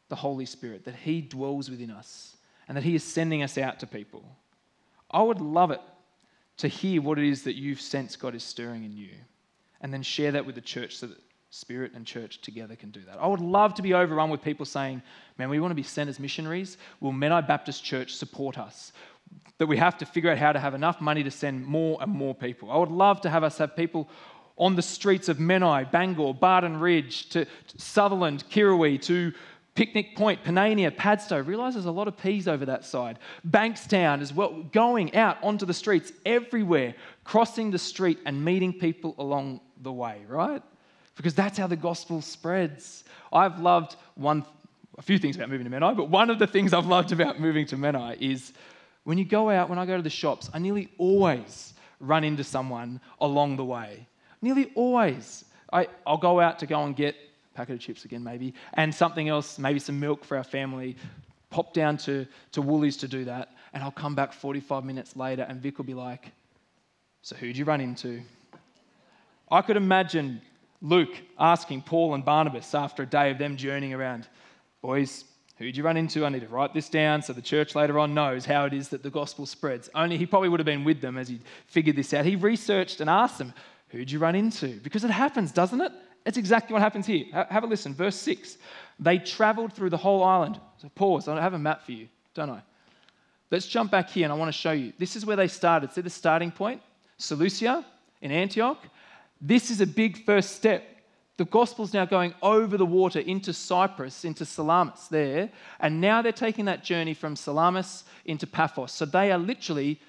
the 0.09 0.17
Holy 0.17 0.47
Spirit, 0.47 0.85
that 0.85 0.97
He 0.97 1.21
dwells 1.21 1.71
within 1.71 1.91
us, 1.91 2.37
and 2.69 2.77
that 2.77 2.85
He 2.85 2.95
is 2.95 3.03
sending 3.05 3.43
us 3.43 3.59
out 3.59 3.81
to 3.81 3.87
people. 3.87 4.25
I 5.11 5.23
would 5.23 5.41
love 5.41 5.71
it 5.71 5.81
to 6.59 6.69
hear 6.69 7.03
what 7.03 7.19
it 7.19 7.29
is 7.29 7.43
that 7.45 7.57
you've 7.57 7.81
sensed 7.81 8.21
God 8.21 8.35
is 8.35 8.45
stirring 8.45 8.85
in 8.85 8.97
you, 8.97 9.11
and 9.81 9.93
then 9.93 10.03
share 10.03 10.33
that 10.33 10.47
with 10.47 10.55
the 10.55 10.61
church 10.61 10.97
so 10.97 11.07
that 11.09 11.19
Spirit 11.55 11.93
and 11.95 12.05
church 12.05 12.41
together 12.41 12.75
can 12.75 12.91
do 12.91 13.01
that. 13.07 13.17
I 13.21 13.29
would 13.29 13.39
love 13.39 13.75
to 13.75 13.83
be 13.83 13.95
overrun 13.95 14.29
with 14.29 14.43
people 14.43 14.67
saying, 14.67 15.01
Man, 15.39 15.49
we 15.49 15.61
want 15.61 15.71
to 15.71 15.77
be 15.77 15.85
sent 15.85 16.11
as 16.11 16.19
missionaries. 16.19 16.79
Will 16.99 17.13
Menai 17.13 17.47
Baptist 17.47 17.85
Church 17.85 18.17
support 18.17 18.59
us? 18.59 18.93
That 19.59 19.69
we 19.69 19.77
have 19.77 19.97
to 19.99 20.07
figure 20.07 20.33
out 20.33 20.39
how 20.39 20.51
to 20.51 20.59
have 20.59 20.75
enough 20.75 21.01
money 21.01 21.23
to 21.23 21.31
send 21.31 21.65
more 21.65 21.97
and 22.01 22.11
more 22.11 22.35
people. 22.35 22.73
I 22.73 22.77
would 22.77 22.91
love 22.91 23.21
to 23.21 23.31
have 23.31 23.45
us 23.45 23.59
have 23.59 23.77
people 23.77 24.09
on 24.57 24.75
the 24.75 24.83
streets 24.83 25.29
of 25.29 25.37
Menai, 25.37 25.91
Bangor, 25.93 26.35
Barden 26.35 26.81
Ridge, 26.81 27.29
to, 27.31 27.47
Sutherland, 27.77 28.43
Kirrawee, 28.51 29.01
to 29.03 29.33
Picnic 29.77 30.17
Point, 30.17 30.43
Panania, 30.43 30.95
Padstow. 30.95 31.41
Realise 31.41 31.75
there's 31.75 31.87
a 31.87 31.93
lot 31.93 32.09
of 32.09 32.17
P's 32.17 32.49
over 32.49 32.65
that 32.67 32.85
side. 32.85 33.21
Bankstown 33.49 34.23
as 34.23 34.33
well, 34.33 34.65
going 34.73 35.15
out 35.15 35.39
onto 35.41 35.67
the 35.67 35.75
streets 35.75 36.13
everywhere, 36.27 36.97
crossing 37.23 37.71
the 37.71 37.79
street 37.79 38.19
and 38.27 38.45
meeting 38.45 38.73
people 38.73 39.15
along 39.19 39.61
the 39.81 39.93
way, 39.93 40.25
right? 40.27 40.63
Because 41.17 41.35
that's 41.35 41.59
how 41.59 41.67
the 41.67 41.77
gospel 41.77 42.21
spreads. 42.23 43.05
I've 43.33 43.61
loved 43.61 43.97
one, 44.15 44.45
a 44.99 45.03
few 45.03 45.19
things 45.19 45.37
about 45.37 45.49
moving 45.49 45.71
to 45.71 45.77
Menai, 45.77 45.97
but 45.97 46.09
one 46.09 46.31
of 46.31 46.39
the 46.39 46.47
things 46.47 46.73
I've 46.73 46.87
loved 46.87 47.13
about 47.13 47.41
moving 47.41 47.67
to 47.67 47.77
Menai 47.77 48.21
is 48.21 48.53
when 49.05 49.19
you 49.19 49.25
go 49.25 49.51
out, 49.51 49.69
when 49.69 49.79
I 49.79 49.87
go 49.87 49.97
to 49.97 50.03
the 50.03 50.11
shops, 50.11 50.51
I 50.53 50.59
nearly 50.59 50.89
always 50.99 51.75
run 52.01 52.25
into 52.25 52.45
someone 52.45 53.01
along 53.21 53.57
the 53.57 53.65
way. 53.65 54.07
Nearly 54.43 54.73
always. 54.75 55.45
I, 55.73 55.89
I'll 56.07 56.19
go 56.19 56.41
out 56.41 56.59
to 56.61 56.67
go 56.67 56.85
and 56.85 56.95
get 56.95 57.15
a 57.15 57.57
packet 57.57 57.75
of 57.75 57.81
chips 57.81 58.05
again, 58.05 58.23
maybe, 58.23 58.55
and 58.75 58.95
something 58.95 59.29
else, 59.29 59.59
maybe 59.59 59.79
some 59.79 60.01
milk 60.01 60.25
for 60.25 60.37
our 60.37 60.45
family. 60.45 60.97
Pop 61.51 61.73
down 61.73 61.97
to, 61.99 62.27
to 62.53 62.63
Woolies 62.63 62.97
to 62.99 63.09
do 63.09 63.25
that, 63.27 63.51
and 63.73 63.83
I'll 63.83 63.91
come 63.91 64.15
back 64.15 64.33
45 64.33 64.85
minutes 64.85 65.17
later, 65.17 65.47
and 65.49 65.61
Vic 65.61 65.79
will 65.79 65.85
be 65.85 65.95
like, 65.95 66.33
So 67.23 67.37
who'd 67.37 67.57
you 67.57 67.65
run 67.65 67.81
into? 67.81 68.23
I 69.51 69.63
could 69.63 69.77
imagine 69.77 70.41
Luke 70.83 71.15
asking 71.39 71.83
Paul 71.83 72.15
and 72.15 72.25
Barnabas 72.25 72.75
after 72.75 73.03
a 73.03 73.07
day 73.07 73.31
of 73.31 73.39
them 73.39 73.57
journeying 73.57 73.95
around, 73.95 74.29
Boys, 74.83 75.25
who'd 75.57 75.77
you 75.77 75.83
run 75.83 75.97
into? 75.97 76.27
I 76.27 76.29
need 76.29 76.43
to 76.43 76.49
write 76.49 76.75
this 76.75 76.91
down 76.91 77.23
so 77.23 77.33
the 77.33 77.41
church 77.41 77.75
later 77.75 77.99
on 77.99 78.13
knows 78.13 78.45
how 78.45 78.67
it 78.67 78.75
is 78.75 78.91
that 78.91 79.03
the 79.03 79.11
gospel 79.11 79.47
spreads. 79.47 79.89
Only 79.95 80.19
he 80.19 80.27
probably 80.27 80.51
would 80.51 80.61
have 80.61 80.67
been 80.67 80.85
with 80.85 81.01
them 81.01 81.17
as 81.17 81.29
he 81.29 81.41
figured 81.67 81.97
this 81.97 82.13
out. 82.13 82.27
He 82.27 82.37
researched 82.37 83.01
and 83.01 83.09
asked 83.09 83.39
them, 83.39 83.55
Who'd 83.89 84.11
you 84.11 84.19
run 84.19 84.35
into? 84.35 84.81
Because 84.81 85.05
it 85.05 85.11
happens, 85.11 85.53
doesn't 85.53 85.81
it? 85.81 85.93
It's 86.27 86.37
exactly 86.37 86.73
what 86.73 86.83
happens 86.83 87.07
here. 87.07 87.27
Have 87.33 87.65
a 87.65 87.67
listen. 87.67 87.95
Verse 87.95 88.17
6. 88.17 88.59
They 88.99 89.19
traveled 89.19 89.73
through 89.73 89.91
the 89.91 89.97
whole 89.97 90.25
island. 90.25 90.59
So 90.79 90.89
pause. 90.95 91.29
I 91.29 91.41
have 91.41 91.55
a 91.55 91.59
map 91.59 91.85
for 91.85 91.93
you, 91.93 92.09
don't 92.35 92.51
I? 92.51 92.63
Let's 93.51 93.67
jump 93.67 93.91
back 93.91 94.11
here 94.11 94.25
and 94.25 94.33
I 94.33 94.37
want 94.37 94.49
to 94.49 94.59
show 94.59 94.73
you. 94.73 94.93
This 94.99 95.17
is 95.17 95.25
where 95.25 95.37
they 95.37 95.49
started. 95.49 95.93
See 95.93 96.01
the 96.01 96.11
starting 96.11 96.51
point? 96.51 96.83
Seleucia 97.19 97.85
in 98.21 98.33
Antioch. 98.33 98.83
This 99.47 99.71
is 99.71 99.83
a 99.83 99.87
big 99.87 100.25
first 100.25 100.57
step. 100.57 100.83
The 101.37 101.45
gospel's 101.45 101.93
now 101.93 102.07
going 102.07 102.33
over 102.41 102.79
the 102.79 102.87
water 102.87 103.21
into 103.21 103.53
Cyprus, 103.53 104.25
into 104.25 104.47
Salamis 104.47 105.09
there. 105.09 105.51
And 105.81 106.01
now 106.01 106.23
they're 106.23 106.33
taking 106.33 106.65
that 106.65 106.83
journey 106.83 107.13
from 107.13 107.37
Salamis 107.37 108.05
into 108.25 108.47
Paphos. 108.47 108.93
So 108.93 109.05
they 109.05 109.31
are 109.33 109.39
literally, 109.39 110.01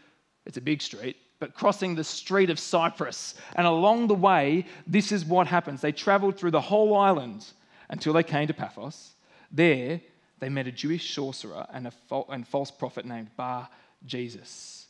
it's 0.45 0.55
a 0.55 0.61
big 0.61 0.81
street, 0.81 1.17
but 1.39 1.53
crossing 1.53 1.95
the 1.95 2.03
street 2.03 2.49
of 2.49 2.57
Cyprus. 2.57 3.35
And 3.57 3.67
along 3.67 4.07
the 4.07 4.15
way, 4.15 4.67
this 4.87 5.11
is 5.11 5.25
what 5.25 5.47
happens. 5.47 5.81
They 5.81 5.91
traveled 5.91 6.37
through 6.37 6.51
the 6.51 6.61
whole 6.61 6.95
island 6.95 7.45
until 7.89 8.13
they 8.13 8.23
came 8.23 8.47
to 8.47 8.53
Paphos. 8.53 9.15
There, 9.51 9.99
they 10.39 10.47
met 10.47 10.67
a 10.67 10.71
Jewish 10.71 11.13
sorcerer 11.13 11.65
and 11.73 11.87
a 11.87 11.93
and 12.29 12.47
false 12.47 12.71
prophet 12.71 13.05
named 13.05 13.35
Bar 13.35 13.67
Jesus. 14.05 14.87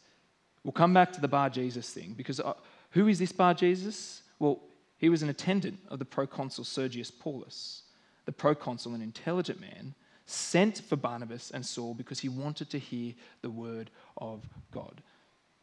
We'll 0.63 0.71
come 0.71 0.93
back 0.93 1.13
to 1.13 1.21
the 1.21 1.27
Bar 1.27 1.49
Jesus 1.49 1.89
thing 1.89 2.13
because 2.15 2.39
uh, 2.39 2.53
who 2.91 3.07
is 3.07 3.17
this 3.17 3.31
Bar 3.31 3.55
Jesus? 3.55 4.21
Well, 4.39 4.61
he 4.97 5.09
was 5.09 5.23
an 5.23 5.29
attendant 5.29 5.79
of 5.89 5.99
the 5.99 6.05
proconsul 6.05 6.63
Sergius 6.63 7.11
Paulus. 7.11 7.83
The 8.25 8.31
proconsul, 8.31 8.93
an 8.93 9.01
intelligent 9.01 9.61
man, 9.61 9.93
sent 10.25 10.79
for 10.79 10.95
Barnabas 10.95 11.51
and 11.51 11.65
Saul 11.65 11.93
because 11.93 12.19
he 12.19 12.29
wanted 12.29 12.69
to 12.71 12.79
hear 12.79 13.13
the 13.41 13.49
word 13.49 13.91
of 14.17 14.43
God. 14.71 15.01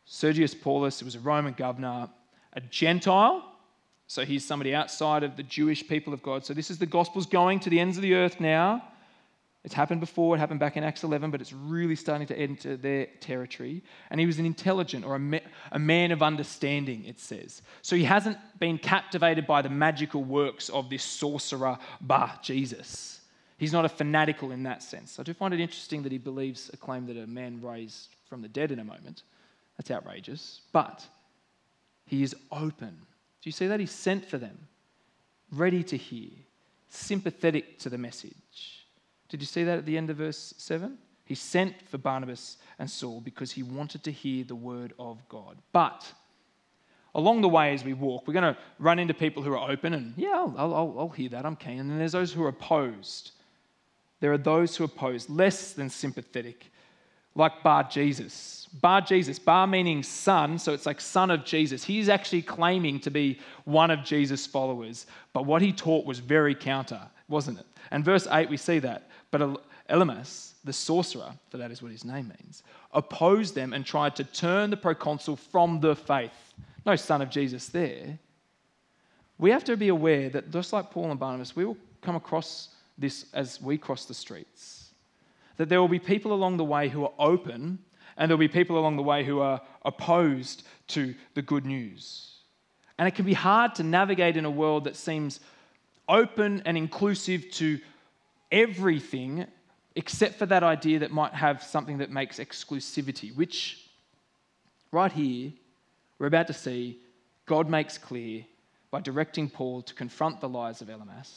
Sergius 0.04 0.54
Paulus 0.54 1.02
was 1.02 1.14
a 1.14 1.20
Roman 1.20 1.54
governor, 1.54 2.08
a 2.52 2.60
Gentile. 2.60 3.48
So 4.06 4.24
he's 4.24 4.44
somebody 4.44 4.74
outside 4.74 5.22
of 5.22 5.36
the 5.36 5.42
Jewish 5.42 5.88
people 5.88 6.12
of 6.12 6.22
God. 6.22 6.44
So 6.44 6.54
this 6.54 6.70
is 6.70 6.78
the 6.78 6.86
gospel's 6.86 7.26
going 7.26 7.60
to 7.60 7.70
the 7.70 7.80
ends 7.80 7.96
of 7.96 8.02
the 8.02 8.14
earth 8.14 8.40
now. 8.40 8.84
It's 9.64 9.74
happened 9.74 10.00
before, 10.00 10.34
it 10.34 10.40
happened 10.40 10.58
back 10.58 10.76
in 10.76 10.82
Acts 10.82 11.04
11, 11.04 11.30
but 11.30 11.40
it's 11.40 11.52
really 11.52 11.94
starting 11.94 12.26
to 12.26 12.36
enter 12.36 12.76
their 12.76 13.06
territory. 13.20 13.82
And 14.10 14.18
he 14.18 14.26
was 14.26 14.40
an 14.40 14.46
intelligent 14.46 15.04
or 15.04 15.14
a, 15.14 15.20
ma- 15.20 15.38
a 15.70 15.78
man 15.78 16.10
of 16.10 16.20
understanding, 16.20 17.04
it 17.04 17.20
says. 17.20 17.62
So 17.80 17.94
he 17.94 18.02
hasn't 18.02 18.38
been 18.58 18.76
captivated 18.76 19.46
by 19.46 19.62
the 19.62 19.68
magical 19.68 20.24
works 20.24 20.68
of 20.68 20.90
this 20.90 21.04
sorcerer, 21.04 21.78
Bah, 22.00 22.32
Jesus. 22.42 23.20
He's 23.56 23.72
not 23.72 23.84
a 23.84 23.88
fanatical 23.88 24.50
in 24.50 24.64
that 24.64 24.82
sense. 24.82 25.20
I 25.20 25.22
do 25.22 25.32
find 25.32 25.54
it 25.54 25.60
interesting 25.60 26.02
that 26.02 26.10
he 26.10 26.18
believes 26.18 26.68
a 26.72 26.76
claim 26.76 27.06
that 27.06 27.16
a 27.16 27.28
man 27.28 27.60
raised 27.62 28.08
from 28.28 28.42
the 28.42 28.48
dead 28.48 28.72
in 28.72 28.80
a 28.80 28.84
moment. 28.84 29.22
That's 29.76 29.92
outrageous. 29.92 30.62
But 30.72 31.06
He 32.06 32.24
is 32.24 32.34
open. 32.50 32.90
Do 32.90 33.48
you 33.48 33.52
see 33.52 33.68
that? 33.68 33.78
He's 33.78 33.92
sent 33.92 34.24
for 34.28 34.38
them, 34.38 34.58
ready 35.52 35.84
to 35.84 35.96
hear, 35.96 36.30
sympathetic 36.88 37.78
to 37.80 37.88
the 37.88 37.98
message. 37.98 38.81
Did 39.32 39.40
you 39.40 39.46
see 39.46 39.64
that 39.64 39.78
at 39.78 39.86
the 39.86 39.96
end 39.96 40.10
of 40.10 40.18
verse 40.18 40.52
7? 40.58 40.98
He 41.24 41.34
sent 41.34 41.88
for 41.88 41.96
Barnabas 41.96 42.58
and 42.78 42.90
Saul 42.90 43.22
because 43.22 43.50
he 43.50 43.62
wanted 43.62 44.04
to 44.04 44.12
hear 44.12 44.44
the 44.44 44.54
word 44.54 44.92
of 44.98 45.26
God. 45.30 45.56
But 45.72 46.12
along 47.14 47.40
the 47.40 47.48
way 47.48 47.72
as 47.72 47.82
we 47.82 47.94
walk, 47.94 48.28
we're 48.28 48.34
going 48.34 48.54
to 48.54 48.60
run 48.78 48.98
into 48.98 49.14
people 49.14 49.42
who 49.42 49.54
are 49.54 49.70
open 49.70 49.94
and, 49.94 50.12
yeah, 50.18 50.34
I'll, 50.34 50.74
I'll, 50.74 50.94
I'll 50.98 51.08
hear 51.08 51.30
that, 51.30 51.46
I'm 51.46 51.56
keen. 51.56 51.78
And 51.78 51.90
then 51.90 51.96
there's 51.96 52.12
those 52.12 52.30
who 52.30 52.44
are 52.44 52.48
opposed. 52.48 53.30
There 54.20 54.34
are 54.34 54.38
those 54.38 54.76
who 54.76 54.84
are 54.84 54.92
opposed, 54.92 55.30
less 55.30 55.72
than 55.72 55.88
sympathetic, 55.88 56.70
like 57.34 57.62
Bar 57.62 57.84
Jesus. 57.84 58.68
Bar 58.82 59.00
Jesus, 59.00 59.38
Bar 59.38 59.66
meaning 59.66 60.02
son, 60.02 60.58
so 60.58 60.74
it's 60.74 60.84
like 60.84 61.00
son 61.00 61.30
of 61.30 61.46
Jesus. 61.46 61.82
He's 61.82 62.10
actually 62.10 62.42
claiming 62.42 63.00
to 63.00 63.10
be 63.10 63.40
one 63.64 63.90
of 63.90 64.04
Jesus' 64.04 64.46
followers, 64.46 65.06
but 65.32 65.46
what 65.46 65.62
he 65.62 65.72
taught 65.72 66.04
was 66.04 66.18
very 66.18 66.54
counter, 66.54 67.00
wasn't 67.28 67.60
it? 67.60 67.66
And 67.90 68.04
verse 68.04 68.28
8, 68.30 68.50
we 68.50 68.58
see 68.58 68.78
that. 68.80 69.08
But 69.32 69.64
Elymas, 69.90 70.52
the 70.62 70.72
sorcerer, 70.72 71.32
for 71.48 71.56
that 71.56 71.72
is 71.72 71.82
what 71.82 71.90
his 71.90 72.04
name 72.04 72.32
means, 72.38 72.62
opposed 72.92 73.56
them 73.56 73.72
and 73.72 73.84
tried 73.84 74.14
to 74.16 74.24
turn 74.24 74.70
the 74.70 74.76
proconsul 74.76 75.36
from 75.36 75.80
the 75.80 75.96
faith. 75.96 76.54
No 76.86 76.94
son 76.94 77.22
of 77.22 77.30
Jesus 77.30 77.68
there. 77.68 78.18
We 79.38 79.50
have 79.50 79.64
to 79.64 79.76
be 79.76 79.88
aware 79.88 80.28
that 80.28 80.52
just 80.52 80.72
like 80.72 80.90
Paul 80.90 81.10
and 81.10 81.18
Barnabas, 81.18 81.56
we 81.56 81.64
will 81.64 81.78
come 82.02 82.14
across 82.14 82.68
this 82.98 83.26
as 83.32 83.60
we 83.60 83.78
cross 83.78 84.04
the 84.04 84.14
streets. 84.14 84.90
That 85.56 85.68
there 85.68 85.80
will 85.80 85.88
be 85.88 85.98
people 85.98 86.32
along 86.32 86.58
the 86.58 86.64
way 86.64 86.88
who 86.88 87.04
are 87.04 87.12
open, 87.18 87.78
and 88.18 88.30
there 88.30 88.36
will 88.36 88.46
be 88.46 88.48
people 88.48 88.78
along 88.78 88.96
the 88.96 89.02
way 89.02 89.24
who 89.24 89.40
are 89.40 89.62
opposed 89.84 90.64
to 90.88 91.14
the 91.34 91.42
good 91.42 91.64
news. 91.64 92.28
And 92.98 93.08
it 93.08 93.14
can 93.14 93.24
be 93.24 93.32
hard 93.32 93.74
to 93.76 93.82
navigate 93.82 94.36
in 94.36 94.44
a 94.44 94.50
world 94.50 94.84
that 94.84 94.96
seems 94.96 95.40
open 96.08 96.62
and 96.66 96.76
inclusive 96.76 97.50
to 97.52 97.80
everything 98.52 99.46
except 99.96 100.38
for 100.38 100.46
that 100.46 100.62
idea 100.62 101.00
that 101.00 101.10
might 101.10 101.34
have 101.34 101.62
something 101.62 101.98
that 101.98 102.10
makes 102.10 102.38
exclusivity, 102.38 103.34
which 103.34 103.90
right 104.90 105.12
here 105.12 105.52
we're 106.18 106.26
about 106.26 106.46
to 106.46 106.52
see 106.52 106.98
God 107.46 107.68
makes 107.68 107.98
clear 107.98 108.44
by 108.90 109.00
directing 109.00 109.50
Paul 109.50 109.82
to 109.82 109.94
confront 109.94 110.40
the 110.40 110.48
lies 110.48 110.80
of 110.80 110.88
Elymas 110.88 111.32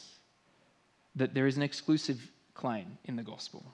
that 1.16 1.34
there 1.34 1.46
is 1.46 1.56
an 1.56 1.62
exclusive 1.62 2.30
claim 2.54 2.98
in 3.06 3.16
the 3.16 3.22
gospel. 3.22 3.64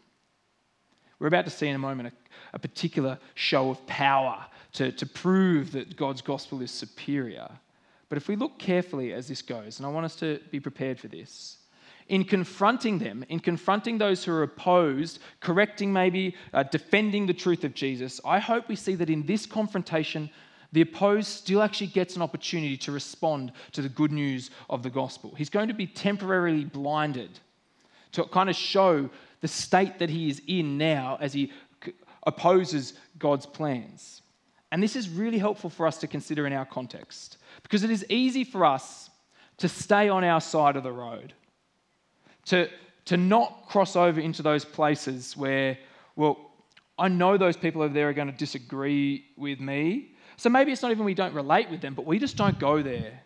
We're 1.19 1.29
about 1.29 1.45
to 1.45 1.51
see 1.51 1.69
in 1.69 1.75
a 1.75 1.79
moment 1.79 2.09
a, 2.09 2.57
a 2.57 2.59
particular 2.59 3.19
show 3.35 3.71
of 3.71 3.85
power 3.87 4.45
to, 4.75 4.91
to 4.93 5.07
prove 5.07 5.73
that 5.73 5.97
God's 5.97 6.23
gospel 6.23 6.63
is 6.63 6.71
superior. 6.71 7.49
But 8.09 8.17
if 8.17 8.29
we 8.29 8.37
look 8.37 8.59
carefully 8.59 9.13
as 9.13 9.29
this 9.29 9.43
goes, 9.43 9.79
and 9.79 9.87
I 9.87 9.91
want 9.91 10.05
us 10.05 10.17
to 10.17 10.41
be 10.51 10.61
prepared 10.61 10.99
for 10.99 11.09
this, 11.09 11.59
in 12.09 12.25
confronting 12.25 12.99
them, 12.99 13.25
in 13.29 13.41
confronting 13.41 13.99
those 13.99 14.25
who 14.25 14.33
are 14.33 14.43
opposed, 14.43 15.19
correcting 15.41 15.93
maybe, 15.93 16.35
uh, 16.53 16.63
defending 16.65 17.27
the 17.27 17.35
truth 17.35 17.65
of 17.65 17.75
Jesus, 17.75 18.21
I 18.25 18.39
hope 18.39 18.69
we 18.69 18.77
see 18.77 18.95
that 18.97 19.11
in 19.11 19.25
this 19.27 19.47
confrontation, 19.47 20.31
the 20.73 20.81
opposed 20.81 21.29
still 21.29 21.63
actually 21.63 21.89
gets 21.89 22.17
an 22.17 22.23
opportunity 22.23 22.77
to 22.79 22.93
respond 22.93 23.53
to 23.73 23.83
the 23.83 23.89
good 23.89 24.13
news 24.13 24.51
of 24.71 24.83
the 24.83 24.91
gospel. 24.91 25.35
He's 25.37 25.51
going 25.51 25.69
to 25.69 25.75
be 25.75 25.87
temporarily 25.87 26.65
blinded 26.65 27.31
to 28.13 28.25
kind 28.25 28.51
of 28.51 28.57
show 28.57 29.11
the 29.41 29.49
state 29.49 29.99
that 29.99 30.11
he 30.11 30.29
is 30.29 30.41
in 30.47 30.79
now 30.79 31.19
as 31.21 31.33
he 31.33 31.53
opposes 32.25 32.95
God's 33.19 33.47
plans. 33.47 34.23
And 34.71 34.83
this 34.83 34.97
is 34.97 35.09
really 35.09 35.39
helpful 35.39 35.69
for 35.69 35.87
us 35.87 35.99
to 35.99 36.07
consider 36.07 36.47
in 36.47 36.53
our 36.53 36.65
context 36.65 37.37
because 37.63 37.85
it 37.85 37.91
is 37.91 38.07
easy 38.09 38.45
for 38.45 38.65
us 38.65 39.11
to 39.59 39.69
stay 39.69 40.09
on 40.09 40.25
our 40.25 40.41
side 40.41 40.77
of 40.77 40.83
the 40.83 40.93
road, 40.93 41.35
to, 42.47 42.69
to 43.07 43.17
not 43.17 43.67
cross 43.69 43.97
over 43.97 44.21
into 44.21 44.43
those 44.43 44.65
places 44.65 45.37
where, 45.37 45.79
well, 46.17 46.51
I 46.99 47.09
know 47.09 47.37
those 47.37 47.57
people 47.57 47.83
over 47.83 47.93
there 47.93 48.09
are 48.09 48.13
going 48.13 48.31
to 48.31 48.37
disagree 48.37 49.27
with 49.37 49.61
me, 49.61 50.15
so 50.37 50.49
maybe 50.49 50.73
it's 50.73 50.83
not 50.83 50.91
even 50.91 51.05
we 51.05 51.15
don't 51.15 51.35
relate 51.35 51.71
with 51.71 51.81
them, 51.81 51.95
but 51.95 52.07
we 52.07 52.19
just 52.19 52.37
don't 52.37 52.59
go 52.59 52.83
there. 52.83 53.23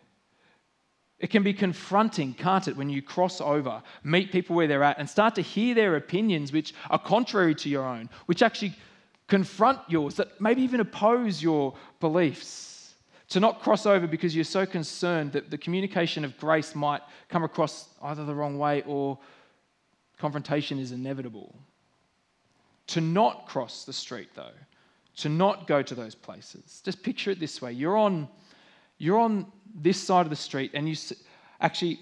It 1.19 1.31
can 1.31 1.41
be 1.41 1.53
confronting, 1.53 2.33
can't 2.33 2.67
it, 2.67 2.77
when 2.77 2.89
you 2.89 3.01
cross 3.01 3.41
over, 3.41 3.81
meet 4.03 4.31
people 4.31 4.55
where 4.55 4.67
they're 4.67 4.83
at, 4.83 4.99
and 4.99 5.09
start 5.09 5.35
to 5.35 5.41
hear 5.41 5.73
their 5.73 5.95
opinions 5.95 6.51
which 6.51 6.73
are 6.89 6.99
contrary 6.99 7.55
to 7.55 7.69
your 7.69 7.85
own, 7.85 8.09
which 8.27 8.43
actually 8.43 8.75
confront 9.27 9.79
yours, 9.87 10.15
that 10.15 10.39
maybe 10.39 10.61
even 10.61 10.79
oppose 10.79 11.41
your 11.41 11.73
beliefs. 11.99 12.76
To 13.29 13.39
not 13.41 13.61
cross 13.61 13.85
over 13.85 14.07
because 14.07 14.33
you're 14.33 14.45
so 14.45 14.65
concerned 14.65 15.33
that 15.33 15.51
the 15.51 15.57
communication 15.57 16.23
of 16.23 16.37
grace 16.37 16.73
might 16.75 17.01
come 17.27 17.43
across 17.43 17.89
either 18.01 18.23
the 18.23 18.33
wrong 18.33 18.57
way 18.57 18.83
or 18.83 19.19
confrontation 20.17 20.79
is 20.79 20.93
inevitable. 20.93 21.53
To 22.87 23.01
not 23.01 23.45
cross 23.47 23.83
the 23.83 23.91
street, 23.91 24.29
though, 24.33 24.55
to 25.17 25.29
not 25.29 25.67
go 25.67 25.81
to 25.81 25.93
those 25.93 26.15
places. 26.15 26.81
Just 26.85 27.03
picture 27.03 27.31
it 27.31 27.39
this 27.39 27.61
way 27.61 27.73
you're 27.73 27.97
on, 27.97 28.29
you're 28.97 29.19
on 29.19 29.51
this 29.75 30.01
side 30.01 30.25
of 30.25 30.29
the 30.29 30.35
street, 30.35 30.71
and 30.73 30.87
you 30.87 30.95
actually, 31.59 31.99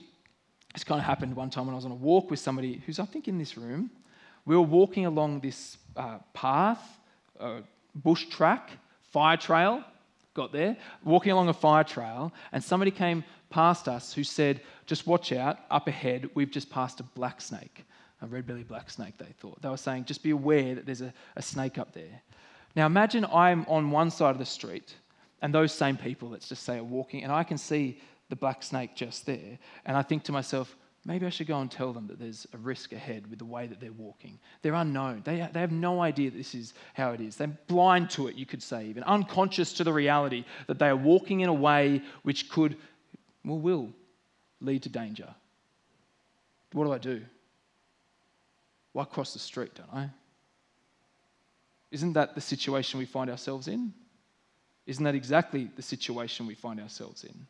this 0.73 0.83
kind 0.83 0.99
of 0.99 1.05
happened 1.05 1.35
one 1.35 1.49
time 1.49 1.65
when 1.65 1.73
I 1.73 1.77
was 1.77 1.85
on 1.85 1.91
a 1.91 1.95
walk 1.95 2.29
with 2.29 2.39
somebody 2.39 2.83
who's, 2.85 2.99
I 2.99 3.05
think, 3.05 3.27
in 3.27 3.39
this 3.39 3.57
room. 3.57 3.89
We 4.45 4.55
were 4.55 4.61
walking 4.61 5.07
along 5.07 5.39
this 5.39 5.77
uh, 5.95 6.19
path, 6.33 6.99
uh, 7.39 7.61
bush 7.95 8.25
track, 8.25 8.69
fire 9.11 9.37
trail, 9.37 9.83
got 10.35 10.51
there, 10.51 10.77
walking 11.03 11.31
along 11.31 11.49
a 11.49 11.53
fire 11.53 11.83
trail, 11.83 12.31
and 12.51 12.63
somebody 12.63 12.91
came 12.91 13.23
past 13.49 13.87
us 13.87 14.13
who 14.13 14.23
said, 14.23 14.61
Just 14.85 15.07
watch 15.07 15.31
out, 15.31 15.57
up 15.71 15.87
ahead, 15.87 16.29
we've 16.35 16.51
just 16.51 16.69
passed 16.69 16.99
a 16.99 17.03
black 17.03 17.41
snake, 17.41 17.83
a 18.21 18.27
red 18.27 18.45
belly 18.45 18.63
black 18.63 18.91
snake, 18.91 19.17
they 19.17 19.33
thought. 19.39 19.59
They 19.61 19.69
were 19.69 19.77
saying, 19.77 20.05
Just 20.05 20.21
be 20.21 20.29
aware 20.29 20.75
that 20.75 20.85
there's 20.85 21.01
a, 21.01 21.13
a 21.35 21.41
snake 21.41 21.79
up 21.79 21.93
there. 21.93 22.21
Now 22.75 22.85
imagine 22.85 23.25
I'm 23.25 23.65
on 23.67 23.89
one 23.89 24.11
side 24.11 24.31
of 24.31 24.37
the 24.37 24.45
street 24.45 24.93
and 25.41 25.53
those 25.53 25.71
same 25.71 25.97
people, 25.97 26.29
let's 26.29 26.49
just 26.49 26.63
say, 26.63 26.77
are 26.77 26.83
walking, 26.83 27.23
and 27.23 27.31
I 27.31 27.43
can 27.43 27.57
see 27.57 27.99
the 28.29 28.35
black 28.35 28.63
snake 28.63 28.95
just 28.95 29.25
there. 29.25 29.57
And 29.85 29.95
I 29.95 30.01
think 30.01 30.23
to 30.23 30.31
myself, 30.31 30.75
maybe 31.05 31.25
I 31.25 31.29
should 31.29 31.47
go 31.47 31.59
and 31.59 31.69
tell 31.69 31.93
them 31.93 32.07
that 32.07 32.19
there's 32.19 32.47
a 32.53 32.57
risk 32.57 32.91
ahead 32.91 33.27
with 33.29 33.39
the 33.39 33.45
way 33.45 33.67
that 33.67 33.79
they're 33.79 33.91
walking. 33.91 34.39
They're 34.61 34.73
unknown. 34.73 35.21
They, 35.23 35.47
they 35.53 35.59
have 35.59 35.71
no 35.71 36.01
idea 36.01 36.31
this 36.31 36.55
is 36.55 36.73
how 36.95 37.11
it 37.11 37.21
is. 37.21 37.35
They're 37.35 37.47
blind 37.67 38.09
to 38.11 38.27
it, 38.27 38.35
you 38.35 38.45
could 38.45 38.63
say, 38.63 38.87
even 38.87 39.03
unconscious 39.03 39.73
to 39.73 39.83
the 39.83 39.93
reality 39.93 40.43
that 40.67 40.79
they 40.79 40.87
are 40.87 40.95
walking 40.95 41.41
in 41.41 41.49
a 41.49 41.53
way 41.53 42.01
which 42.23 42.49
could, 42.49 42.75
well, 43.45 43.59
will 43.59 43.89
lead 44.59 44.83
to 44.83 44.89
danger. 44.89 45.33
What 46.73 46.85
do 46.85 46.91
I 46.91 46.97
do? 46.97 47.21
Well, 48.93 49.07
I 49.09 49.13
cross 49.13 49.33
the 49.33 49.39
street, 49.39 49.75
don't 49.75 49.93
I? 49.93 50.09
Isn't 51.91 52.13
that 52.13 52.33
the 52.33 52.41
situation 52.41 52.97
we 52.97 53.05
find 53.05 53.29
ourselves 53.29 53.67
in? 53.67 53.93
Isn't 54.87 55.03
that 55.03 55.15
exactly 55.15 55.69
the 55.75 55.81
situation 55.81 56.47
we 56.47 56.55
find 56.55 56.79
ourselves 56.79 57.23
in? 57.23 57.47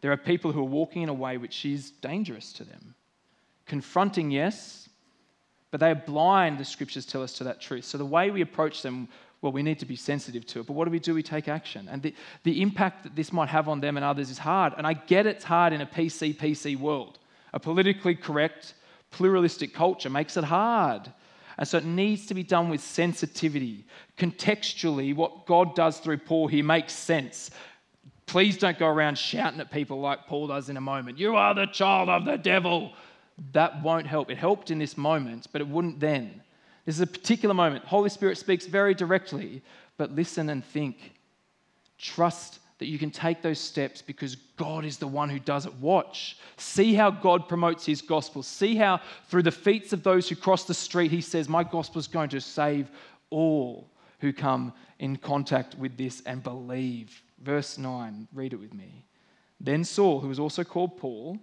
There 0.00 0.12
are 0.12 0.16
people 0.16 0.52
who 0.52 0.60
are 0.60 0.64
walking 0.64 1.02
in 1.02 1.08
a 1.08 1.14
way 1.14 1.36
which 1.36 1.64
is 1.64 1.90
dangerous 1.90 2.52
to 2.54 2.64
them. 2.64 2.94
Confronting, 3.66 4.30
yes, 4.30 4.88
but 5.70 5.80
they 5.80 5.90
are 5.90 5.94
blind, 5.94 6.58
the 6.58 6.64
scriptures 6.64 7.06
tell 7.06 7.22
us, 7.22 7.34
to 7.34 7.44
that 7.44 7.60
truth. 7.60 7.84
So 7.84 7.98
the 7.98 8.04
way 8.04 8.30
we 8.30 8.40
approach 8.40 8.82
them, 8.82 9.08
well, 9.40 9.52
we 9.52 9.62
need 9.62 9.78
to 9.78 9.86
be 9.86 9.96
sensitive 9.96 10.46
to 10.46 10.60
it. 10.60 10.66
But 10.66 10.72
what 10.72 10.86
do 10.86 10.90
we 10.90 10.98
do? 10.98 11.14
We 11.14 11.22
take 11.22 11.48
action. 11.48 11.88
And 11.90 12.02
the, 12.02 12.14
the 12.42 12.60
impact 12.62 13.04
that 13.04 13.14
this 13.14 13.32
might 13.32 13.48
have 13.48 13.68
on 13.68 13.80
them 13.80 13.96
and 13.96 14.04
others 14.04 14.30
is 14.30 14.38
hard. 14.38 14.74
And 14.76 14.86
I 14.86 14.94
get 14.94 15.26
it's 15.26 15.44
hard 15.44 15.72
in 15.72 15.80
a 15.80 15.86
PC, 15.86 16.36
PC 16.36 16.76
world. 16.76 17.18
A 17.52 17.60
politically 17.60 18.14
correct, 18.14 18.74
pluralistic 19.10 19.72
culture 19.72 20.10
makes 20.10 20.36
it 20.36 20.44
hard. 20.44 21.12
And 21.56 21.68
so 21.68 21.78
it 21.78 21.84
needs 21.84 22.26
to 22.26 22.34
be 22.34 22.42
done 22.42 22.68
with 22.70 22.80
sensitivity. 22.80 23.84
Contextually, 24.16 25.14
what 25.14 25.46
God 25.46 25.74
does 25.74 25.98
through 25.98 26.18
Paul 26.18 26.48
here 26.48 26.64
makes 26.64 26.94
sense. 26.94 27.50
Please 28.30 28.56
don't 28.56 28.78
go 28.78 28.86
around 28.86 29.18
shouting 29.18 29.58
at 29.58 29.72
people 29.72 30.00
like 30.00 30.28
Paul 30.28 30.46
does 30.46 30.68
in 30.68 30.76
a 30.76 30.80
moment. 30.80 31.18
You 31.18 31.34
are 31.34 31.52
the 31.52 31.66
child 31.66 32.08
of 32.08 32.24
the 32.24 32.36
devil. 32.36 32.92
That 33.50 33.82
won't 33.82 34.06
help. 34.06 34.30
It 34.30 34.38
helped 34.38 34.70
in 34.70 34.78
this 34.78 34.96
moment, 34.96 35.48
but 35.50 35.60
it 35.60 35.66
wouldn't 35.66 35.98
then. 35.98 36.40
This 36.86 36.94
is 36.94 37.00
a 37.00 37.08
particular 37.08 37.56
moment. 37.56 37.86
Holy 37.86 38.08
Spirit 38.08 38.38
speaks 38.38 38.66
very 38.66 38.94
directly, 38.94 39.62
but 39.96 40.14
listen 40.14 40.48
and 40.48 40.64
think. 40.64 41.14
Trust 41.98 42.60
that 42.78 42.86
you 42.86 43.00
can 43.00 43.10
take 43.10 43.42
those 43.42 43.58
steps 43.58 44.00
because 44.00 44.36
God 44.56 44.84
is 44.84 44.96
the 44.96 45.08
one 45.08 45.28
who 45.28 45.40
does 45.40 45.66
it. 45.66 45.74
Watch. 45.80 46.38
See 46.56 46.94
how 46.94 47.10
God 47.10 47.48
promotes 47.48 47.84
his 47.84 48.00
gospel. 48.00 48.44
See 48.44 48.76
how, 48.76 49.00
through 49.26 49.42
the 49.42 49.50
feats 49.50 49.92
of 49.92 50.04
those 50.04 50.28
who 50.28 50.36
cross 50.36 50.62
the 50.62 50.72
street, 50.72 51.10
he 51.10 51.20
says, 51.20 51.48
My 51.48 51.64
gospel 51.64 51.98
is 51.98 52.06
going 52.06 52.28
to 52.28 52.40
save 52.40 52.92
all 53.30 53.90
who 54.20 54.32
come 54.32 54.72
in 55.00 55.16
contact 55.16 55.76
with 55.76 55.96
this 55.96 56.22
and 56.26 56.44
believe. 56.44 57.20
Verse 57.40 57.78
9, 57.78 58.28
read 58.32 58.52
it 58.52 58.60
with 58.60 58.74
me. 58.74 59.04
Then 59.60 59.84
Saul, 59.84 60.20
who 60.20 60.28
was 60.28 60.38
also 60.38 60.64
called 60.64 60.98
Paul, 60.98 61.38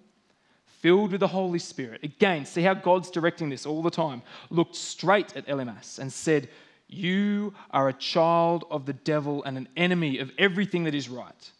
filled 0.65 1.11
with 1.11 1.19
the 1.19 1.27
Holy 1.27 1.59
Spirit, 1.59 2.03
again, 2.03 2.45
see 2.45 2.61
how 2.61 2.73
God's 2.73 3.09
directing 3.09 3.49
this 3.49 3.65
all 3.65 3.81
the 3.81 3.89
time, 3.89 4.21
looked 4.49 4.75
straight 4.75 5.35
at 5.35 5.47
Elymas 5.47 5.99
and 5.99 6.11
said, 6.11 6.49
you 6.87 7.53
are 7.71 7.89
a 7.89 7.93
child 7.93 8.65
of 8.71 8.85
the 8.85 8.93
devil 8.93 9.43
and 9.43 9.57
an 9.57 9.67
enemy 9.75 10.19
of 10.19 10.31
everything 10.37 10.85
that 10.85 10.95
is 10.95 11.09
right. 11.09 11.51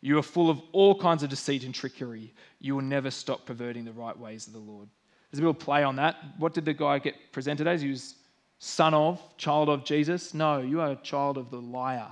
You 0.00 0.18
are 0.18 0.22
full 0.22 0.50
of 0.50 0.60
all 0.72 0.98
kinds 0.98 1.22
of 1.22 1.30
deceit 1.30 1.64
and 1.64 1.74
trickery. 1.74 2.34
You 2.60 2.74
will 2.74 2.82
never 2.82 3.10
stop 3.10 3.46
perverting 3.46 3.84
the 3.84 3.92
right 3.92 4.18
ways 4.18 4.46
of 4.46 4.52
the 4.52 4.58
Lord. 4.58 4.88
There's 5.30 5.38
a 5.38 5.42
little 5.42 5.54
play 5.54 5.82
on 5.82 5.96
that. 5.96 6.16
What 6.38 6.54
did 6.54 6.64
the 6.64 6.74
guy 6.74 6.98
get 6.98 7.14
presented 7.32 7.66
as? 7.66 7.82
He 7.82 7.88
was 7.88 8.16
son 8.58 8.94
of, 8.94 9.20
child 9.38 9.68
of 9.68 9.84
Jesus. 9.84 10.34
No, 10.34 10.60
you 10.60 10.80
are 10.80 10.90
a 10.90 10.96
child 10.96 11.38
of 11.38 11.50
the 11.50 11.60
liar, 11.60 12.08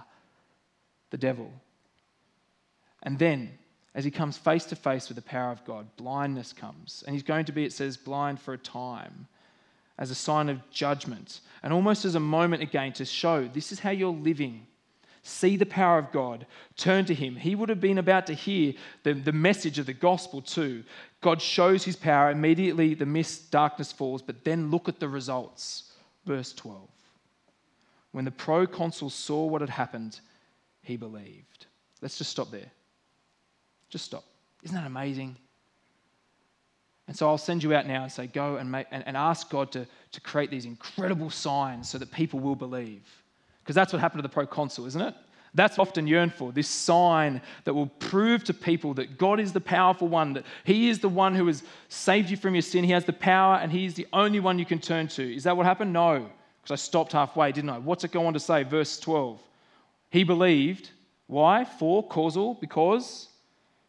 the 1.12 1.16
devil. 1.16 1.52
And 3.04 3.16
then, 3.16 3.56
as 3.94 4.04
he 4.04 4.10
comes 4.10 4.36
face 4.36 4.64
to 4.64 4.76
face 4.76 5.08
with 5.08 5.14
the 5.14 5.22
power 5.22 5.52
of 5.52 5.64
God, 5.64 5.86
blindness 5.96 6.52
comes. 6.52 7.04
And 7.06 7.14
he's 7.14 7.22
going 7.22 7.44
to 7.44 7.52
be, 7.52 7.64
it 7.64 7.72
says, 7.72 7.96
blind 7.96 8.40
for 8.40 8.54
a 8.54 8.58
time 8.58 9.28
as 9.96 10.10
a 10.10 10.16
sign 10.16 10.48
of 10.48 10.58
judgment 10.72 11.40
and 11.62 11.72
almost 11.72 12.04
as 12.04 12.16
a 12.16 12.20
moment 12.20 12.62
again 12.62 12.92
to 12.94 13.04
show 13.04 13.46
this 13.46 13.70
is 13.70 13.78
how 13.78 13.90
you're 13.90 14.10
living 14.10 14.66
see 15.22 15.56
the 15.56 15.66
power 15.66 15.98
of 15.98 16.10
God, 16.10 16.46
turn 16.76 17.04
to 17.04 17.14
Him. 17.14 17.36
He 17.36 17.54
would 17.54 17.68
have 17.68 17.80
been 17.80 17.98
about 17.98 18.26
to 18.26 18.34
hear 18.34 18.74
the, 19.04 19.14
the 19.14 19.32
message 19.32 19.78
of 19.78 19.86
the 19.86 19.92
gospel 19.92 20.42
too. 20.42 20.82
God 21.20 21.40
shows 21.40 21.84
His 21.84 21.96
power, 21.96 22.30
immediately 22.30 22.94
the 22.94 23.06
mist, 23.06 23.50
darkness 23.50 23.92
falls, 23.92 24.22
but 24.22 24.44
then 24.44 24.70
look 24.70 24.88
at 24.88 24.98
the 24.98 25.08
results. 25.08 25.92
Verse 26.26 26.52
12. 26.52 26.80
When 28.10 28.24
the 28.24 28.30
proconsul 28.30 29.10
saw 29.10 29.46
what 29.46 29.60
had 29.60 29.70
happened, 29.70 30.20
he 30.82 30.96
believed. 30.96 31.66
Let's 32.00 32.18
just 32.18 32.30
stop 32.30 32.50
there. 32.50 32.70
Just 33.88 34.04
stop. 34.04 34.24
Isn't 34.62 34.76
that 34.76 34.86
amazing? 34.86 35.36
And 37.08 37.16
so 37.16 37.28
I'll 37.28 37.38
send 37.38 37.62
you 37.62 37.74
out 37.74 37.86
now 37.86 38.04
and 38.04 38.12
say, 38.12 38.26
go 38.26 38.56
and, 38.56 38.70
make, 38.70 38.86
and, 38.90 39.06
and 39.06 39.16
ask 39.16 39.50
God 39.50 39.72
to, 39.72 39.86
to 40.12 40.20
create 40.20 40.50
these 40.50 40.64
incredible 40.64 41.30
signs 41.30 41.88
so 41.88 41.98
that 41.98 42.10
people 42.12 42.40
will 42.40 42.54
believe. 42.54 43.02
Because 43.62 43.74
that's 43.74 43.92
what 43.92 44.00
happened 44.00 44.20
to 44.20 44.22
the 44.22 44.32
proconsul, 44.32 44.86
isn't 44.86 45.00
it? 45.00 45.14
That's 45.54 45.78
often 45.78 46.06
yearned 46.06 46.32
for 46.32 46.50
this 46.50 46.68
sign 46.68 47.42
that 47.64 47.74
will 47.74 47.88
prove 47.98 48.42
to 48.44 48.54
people 48.54 48.94
that 48.94 49.18
God 49.18 49.38
is 49.38 49.52
the 49.52 49.60
powerful 49.60 50.08
one, 50.08 50.32
that 50.32 50.46
He 50.64 50.88
is 50.88 51.00
the 51.00 51.08
one 51.08 51.34
who 51.34 51.46
has 51.46 51.62
saved 51.88 52.30
you 52.30 52.38
from 52.38 52.54
your 52.54 52.62
sin. 52.62 52.84
He 52.84 52.92
has 52.92 53.04
the 53.04 53.12
power 53.12 53.56
and 53.56 53.70
He 53.70 53.84
is 53.84 53.94
the 53.94 54.06
only 54.12 54.40
one 54.40 54.58
you 54.58 54.64
can 54.64 54.78
turn 54.78 55.08
to. 55.08 55.34
Is 55.34 55.44
that 55.44 55.56
what 55.56 55.66
happened? 55.66 55.92
No, 55.92 56.30
because 56.62 56.80
I 56.80 56.82
stopped 56.82 57.12
halfway, 57.12 57.52
didn't 57.52 57.70
I? 57.70 57.78
What's 57.78 58.04
it 58.04 58.12
go 58.12 58.24
on 58.26 58.32
to 58.32 58.40
say? 58.40 58.62
Verse 58.62 58.98
12. 58.98 59.38
He 60.12 60.24
believed. 60.24 60.90
Why? 61.26 61.64
For, 61.64 62.06
causal, 62.06 62.52
because 62.60 63.28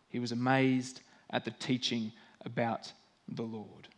he 0.08 0.20
was 0.20 0.32
amazed 0.32 1.02
at 1.30 1.44
the 1.44 1.52
teaching 1.52 2.14
about 2.46 2.94
the 3.28 3.44
Lord. 3.44 3.90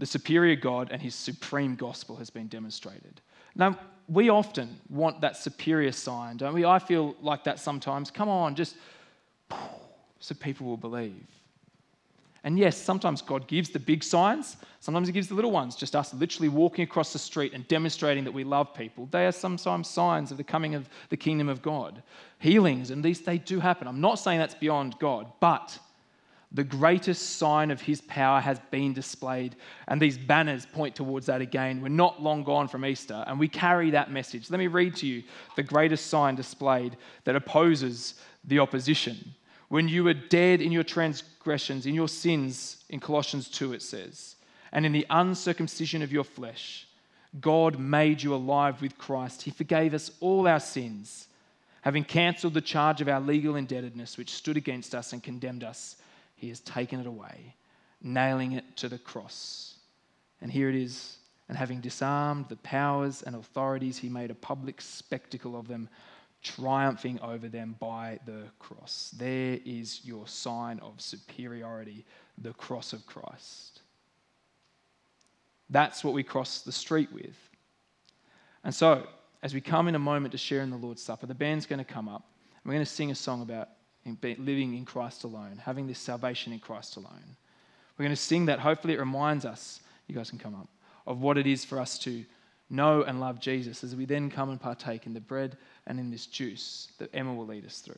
The 0.00 0.06
superior 0.06 0.56
God 0.56 0.88
and 0.90 1.00
His 1.00 1.14
supreme 1.14 1.76
gospel 1.76 2.16
has 2.16 2.28
been 2.28 2.48
demonstrated. 2.48 3.20
Now, 3.54 3.78
we 4.08 4.30
often 4.30 4.80
want 4.88 5.20
that 5.20 5.36
superior 5.36 5.92
sign, 5.92 6.38
don't 6.38 6.54
we? 6.54 6.64
I 6.64 6.80
feel 6.80 7.14
like 7.20 7.44
that 7.44 7.60
sometimes. 7.60 8.10
Come 8.10 8.28
on, 8.28 8.56
just 8.56 8.74
so 10.18 10.34
people 10.34 10.66
will 10.66 10.76
believe. 10.76 11.28
And 12.44 12.58
yes, 12.58 12.76
sometimes 12.76 13.20
God 13.20 13.46
gives 13.46 13.68
the 13.70 13.78
big 13.78 14.02
signs, 14.02 14.56
sometimes 14.80 15.06
He 15.06 15.12
gives 15.12 15.28
the 15.28 15.34
little 15.34 15.50
ones, 15.50 15.76
just 15.76 15.94
us 15.94 16.14
literally 16.14 16.48
walking 16.48 16.84
across 16.84 17.12
the 17.12 17.18
street 17.18 17.52
and 17.52 17.66
demonstrating 17.68 18.24
that 18.24 18.32
we 18.32 18.44
love 18.44 18.72
people. 18.74 19.08
They 19.10 19.26
are 19.26 19.32
sometimes 19.32 19.88
signs 19.88 20.30
of 20.30 20.38
the 20.38 20.44
coming 20.44 20.74
of 20.74 20.88
the 21.10 21.16
kingdom 21.16 21.48
of 21.48 21.60
God. 21.60 22.02
Healings, 22.38 22.90
and 22.90 23.04
these 23.04 23.20
they 23.20 23.38
do 23.38 23.60
happen. 23.60 23.86
I'm 23.86 24.00
not 24.00 24.18
saying 24.18 24.38
that's 24.38 24.54
beyond 24.54 24.98
God, 24.98 25.26
but 25.40 25.78
the 26.52 26.64
greatest 26.64 27.36
sign 27.36 27.70
of 27.70 27.80
his 27.80 28.00
power 28.02 28.40
has 28.40 28.58
been 28.70 28.92
displayed. 28.92 29.54
And 29.86 30.02
these 30.02 30.18
banners 30.18 30.66
point 30.66 30.96
towards 30.96 31.26
that 31.26 31.40
again. 31.40 31.80
We're 31.80 31.88
not 31.88 32.20
long 32.20 32.42
gone 32.42 32.66
from 32.66 32.84
Easter, 32.84 33.22
and 33.26 33.38
we 33.38 33.48
carry 33.48 33.90
that 33.90 34.10
message. 34.10 34.50
Let 34.50 34.58
me 34.58 34.66
read 34.66 34.96
to 34.96 35.06
you 35.06 35.22
the 35.56 35.62
greatest 35.62 36.06
sign 36.06 36.34
displayed 36.34 36.96
that 37.24 37.36
opposes 37.36 38.14
the 38.44 38.58
opposition. 38.58 39.34
When 39.70 39.86
you 39.86 40.02
were 40.02 40.14
dead 40.14 40.60
in 40.60 40.72
your 40.72 40.82
transgressions, 40.82 41.86
in 41.86 41.94
your 41.94 42.08
sins, 42.08 42.84
in 42.88 42.98
Colossians 42.98 43.48
2, 43.48 43.72
it 43.72 43.82
says, 43.82 44.34
and 44.72 44.84
in 44.84 44.90
the 44.90 45.06
uncircumcision 45.08 46.02
of 46.02 46.12
your 46.12 46.24
flesh, 46.24 46.88
God 47.40 47.78
made 47.78 48.20
you 48.20 48.34
alive 48.34 48.82
with 48.82 48.98
Christ. 48.98 49.42
He 49.42 49.52
forgave 49.52 49.94
us 49.94 50.10
all 50.18 50.48
our 50.48 50.58
sins, 50.58 51.28
having 51.82 52.02
cancelled 52.02 52.54
the 52.54 52.60
charge 52.60 53.00
of 53.00 53.08
our 53.08 53.20
legal 53.20 53.54
indebtedness, 53.54 54.18
which 54.18 54.34
stood 54.34 54.56
against 54.56 54.92
us 54.92 55.12
and 55.12 55.22
condemned 55.22 55.62
us 55.62 55.96
he 56.34 56.48
has 56.48 56.58
taken 56.60 56.98
it 56.98 57.06
away, 57.06 57.54
nailing 58.02 58.52
it 58.52 58.76
to 58.78 58.88
the 58.88 58.98
cross. 58.98 59.74
And 60.40 60.50
here 60.50 60.68
it 60.68 60.74
is. 60.74 61.18
And 61.48 61.56
having 61.56 61.80
disarmed 61.80 62.46
the 62.48 62.56
powers 62.56 63.22
and 63.22 63.36
authorities, 63.36 63.98
he 63.98 64.08
made 64.08 64.32
a 64.32 64.34
public 64.34 64.80
spectacle 64.80 65.56
of 65.56 65.68
them, 65.68 65.88
triumphing 66.42 67.20
over 67.20 67.48
them 67.48 67.76
by 67.78 68.18
the 68.24 68.44
cross. 68.58 69.12
There 69.16 69.58
is 69.64 70.04
your 70.04 70.26
sign 70.26 70.78
of 70.80 71.00
superiority, 71.00 72.04
the 72.38 72.52
cross 72.54 72.92
of 72.92 73.04
Christ. 73.06 73.82
That's 75.68 76.02
what 76.02 76.14
we 76.14 76.22
cross 76.22 76.62
the 76.62 76.72
street 76.72 77.12
with. 77.12 77.36
And 78.64 78.74
so, 78.74 79.06
as 79.42 79.54
we 79.54 79.60
come 79.60 79.88
in 79.88 79.94
a 79.94 80.00
moment 80.00 80.32
to 80.32 80.38
share 80.38 80.62
in 80.62 80.70
the 80.70 80.76
Lord's 80.76 81.02
Supper, 81.02 81.26
the 81.26 81.34
band's 81.34 81.66
going 81.66 81.78
to 81.78 81.84
come 81.84 82.08
up. 82.08 82.24
And 82.62 82.70
we're 82.70 82.74
going 82.74 82.84
to 82.84 82.90
sing 82.90 83.10
a 83.10 83.14
song 83.14 83.42
about 83.42 83.68
living 84.04 84.74
in 84.74 84.84
Christ 84.84 85.24
alone, 85.24 85.60
having 85.62 85.86
this 85.86 85.98
salvation 85.98 86.52
in 86.52 86.58
Christ 86.58 86.96
alone. 86.96 87.36
We're 87.96 88.04
going 88.04 88.16
to 88.16 88.20
sing 88.20 88.46
that. 88.46 88.58
Hopefully, 88.58 88.94
it 88.94 89.00
reminds 89.00 89.44
us, 89.44 89.80
you 90.08 90.14
guys 90.14 90.30
can 90.30 90.38
come 90.38 90.54
up, 90.54 90.68
of 91.06 91.20
what 91.20 91.38
it 91.38 91.46
is 91.46 91.64
for 91.64 91.78
us 91.78 91.98
to 92.00 92.24
know 92.70 93.02
and 93.02 93.20
love 93.20 93.40
Jesus 93.40 93.84
as 93.84 93.96
we 93.96 94.04
then 94.04 94.30
come 94.30 94.50
and 94.50 94.60
partake 94.60 95.06
in 95.06 95.14
the 95.14 95.20
bread 95.20 95.56
and 95.86 95.98
in 95.98 96.10
this 96.10 96.26
juice 96.26 96.88
that 96.98 97.14
Emma 97.14 97.34
will 97.34 97.46
lead 97.46 97.66
us 97.66 97.80
through. 97.80 97.94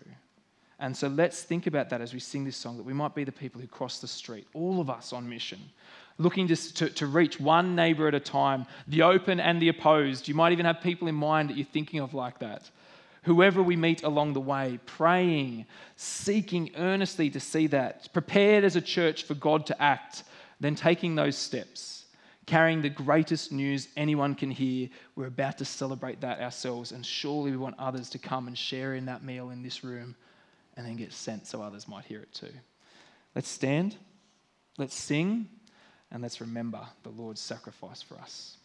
And 0.79 0.97
so 0.97 1.07
let's 1.09 1.43
think 1.43 1.67
about 1.67 1.91
that 1.91 2.01
as 2.01 2.13
we 2.13 2.19
sing 2.19 2.45
this 2.45 2.57
song 2.57 2.77
that 2.77 2.83
we 2.83 2.93
might 2.93 3.15
be 3.15 3.25
the 3.25 3.31
people 3.31 3.61
who 3.61 3.69
cross 3.69 4.01
the 4.01 4.09
street, 4.09 4.49
all 4.53 4.81
of 4.81 4.91
us 4.91 5.13
on 5.13 5.29
mission, 5.29 5.61
looking 6.19 6.49
to, 6.49 6.75
to, 6.75 6.91
to, 6.91 7.07
reach 7.07 7.39
one 7.39 7.77
neighbor 7.77 8.09
at 8.09 8.15
a 8.15 8.21
time, 8.21 8.67
the 8.89 9.03
open 9.03 9.39
and 9.39 9.63
the 9.63 9.69
opposed. 9.69 10.27
You 10.27 10.35
might 10.35 10.53
even 10.53 10.67
have 10.67 10.81
people 10.81 11.07
in 11.07 11.15
mind 11.15 11.51
that 11.51 11.57
you're 11.57 11.67
thinking 11.67 12.01
of 12.01 12.15
like 12.15 12.41
that 12.41 12.69
whoever 13.25 13.63
we 13.63 13.77
meet 13.77 14.03
along 14.03 14.33
the 14.33 14.41
way, 14.41 14.79
praying, 14.87 15.67
seeking 15.97 16.71
earnestly 16.77 17.31
to 17.31 17.41
see 17.41 17.67
that, 17.69 18.13
prepared 18.13 18.65
as 18.65 18.77
a 18.77 18.81
church 18.81 19.25
for 19.25 19.35
God 19.35 19.67
to 19.67 19.83
act, 19.83 20.25
then 20.61 20.75
taking 20.75 21.15
those 21.15 21.37
steps, 21.37 22.02
carrying 22.47 22.83
the 22.83 22.89
greatest 22.89 23.53
news 23.53 23.89
anyone 23.97 24.35
can 24.35 24.51
hear. 24.51 24.89
We're 25.15 25.27
about 25.27 25.59
to 25.59 25.65
celebrate 25.65 26.21
that 26.23 26.41
ourselves, 26.41 26.93
and 26.93 27.05
surely 27.05 27.51
we 27.51 27.57
want 27.57 27.77
others 27.79 28.11
to 28.11 28.19
come 28.19 28.47
and 28.49 28.57
share 28.57 28.95
in 28.95 29.07
that 29.07 29.23
meal 29.23 29.51
in 29.51 29.63
this 29.63 29.85
room 29.85 30.17
and 30.77 30.87
then 30.87 30.97
get 30.97 31.13
sent 31.13 31.47
so 31.47 31.63
others 31.63 31.87
might 31.87 32.05
hear 32.05 32.21
it 32.21 32.33
too. 32.33 32.53
Let's 33.35 33.49
stand, 33.49 33.97
let's 34.79 34.95
sing, 34.95 35.49
and 36.11 36.23
let's 36.23 36.41
remember 36.41 36.81
the 37.03 37.11
Lord's 37.11 37.41
sacrifice 37.41 38.03
for 38.03 38.17
us. 38.19 38.57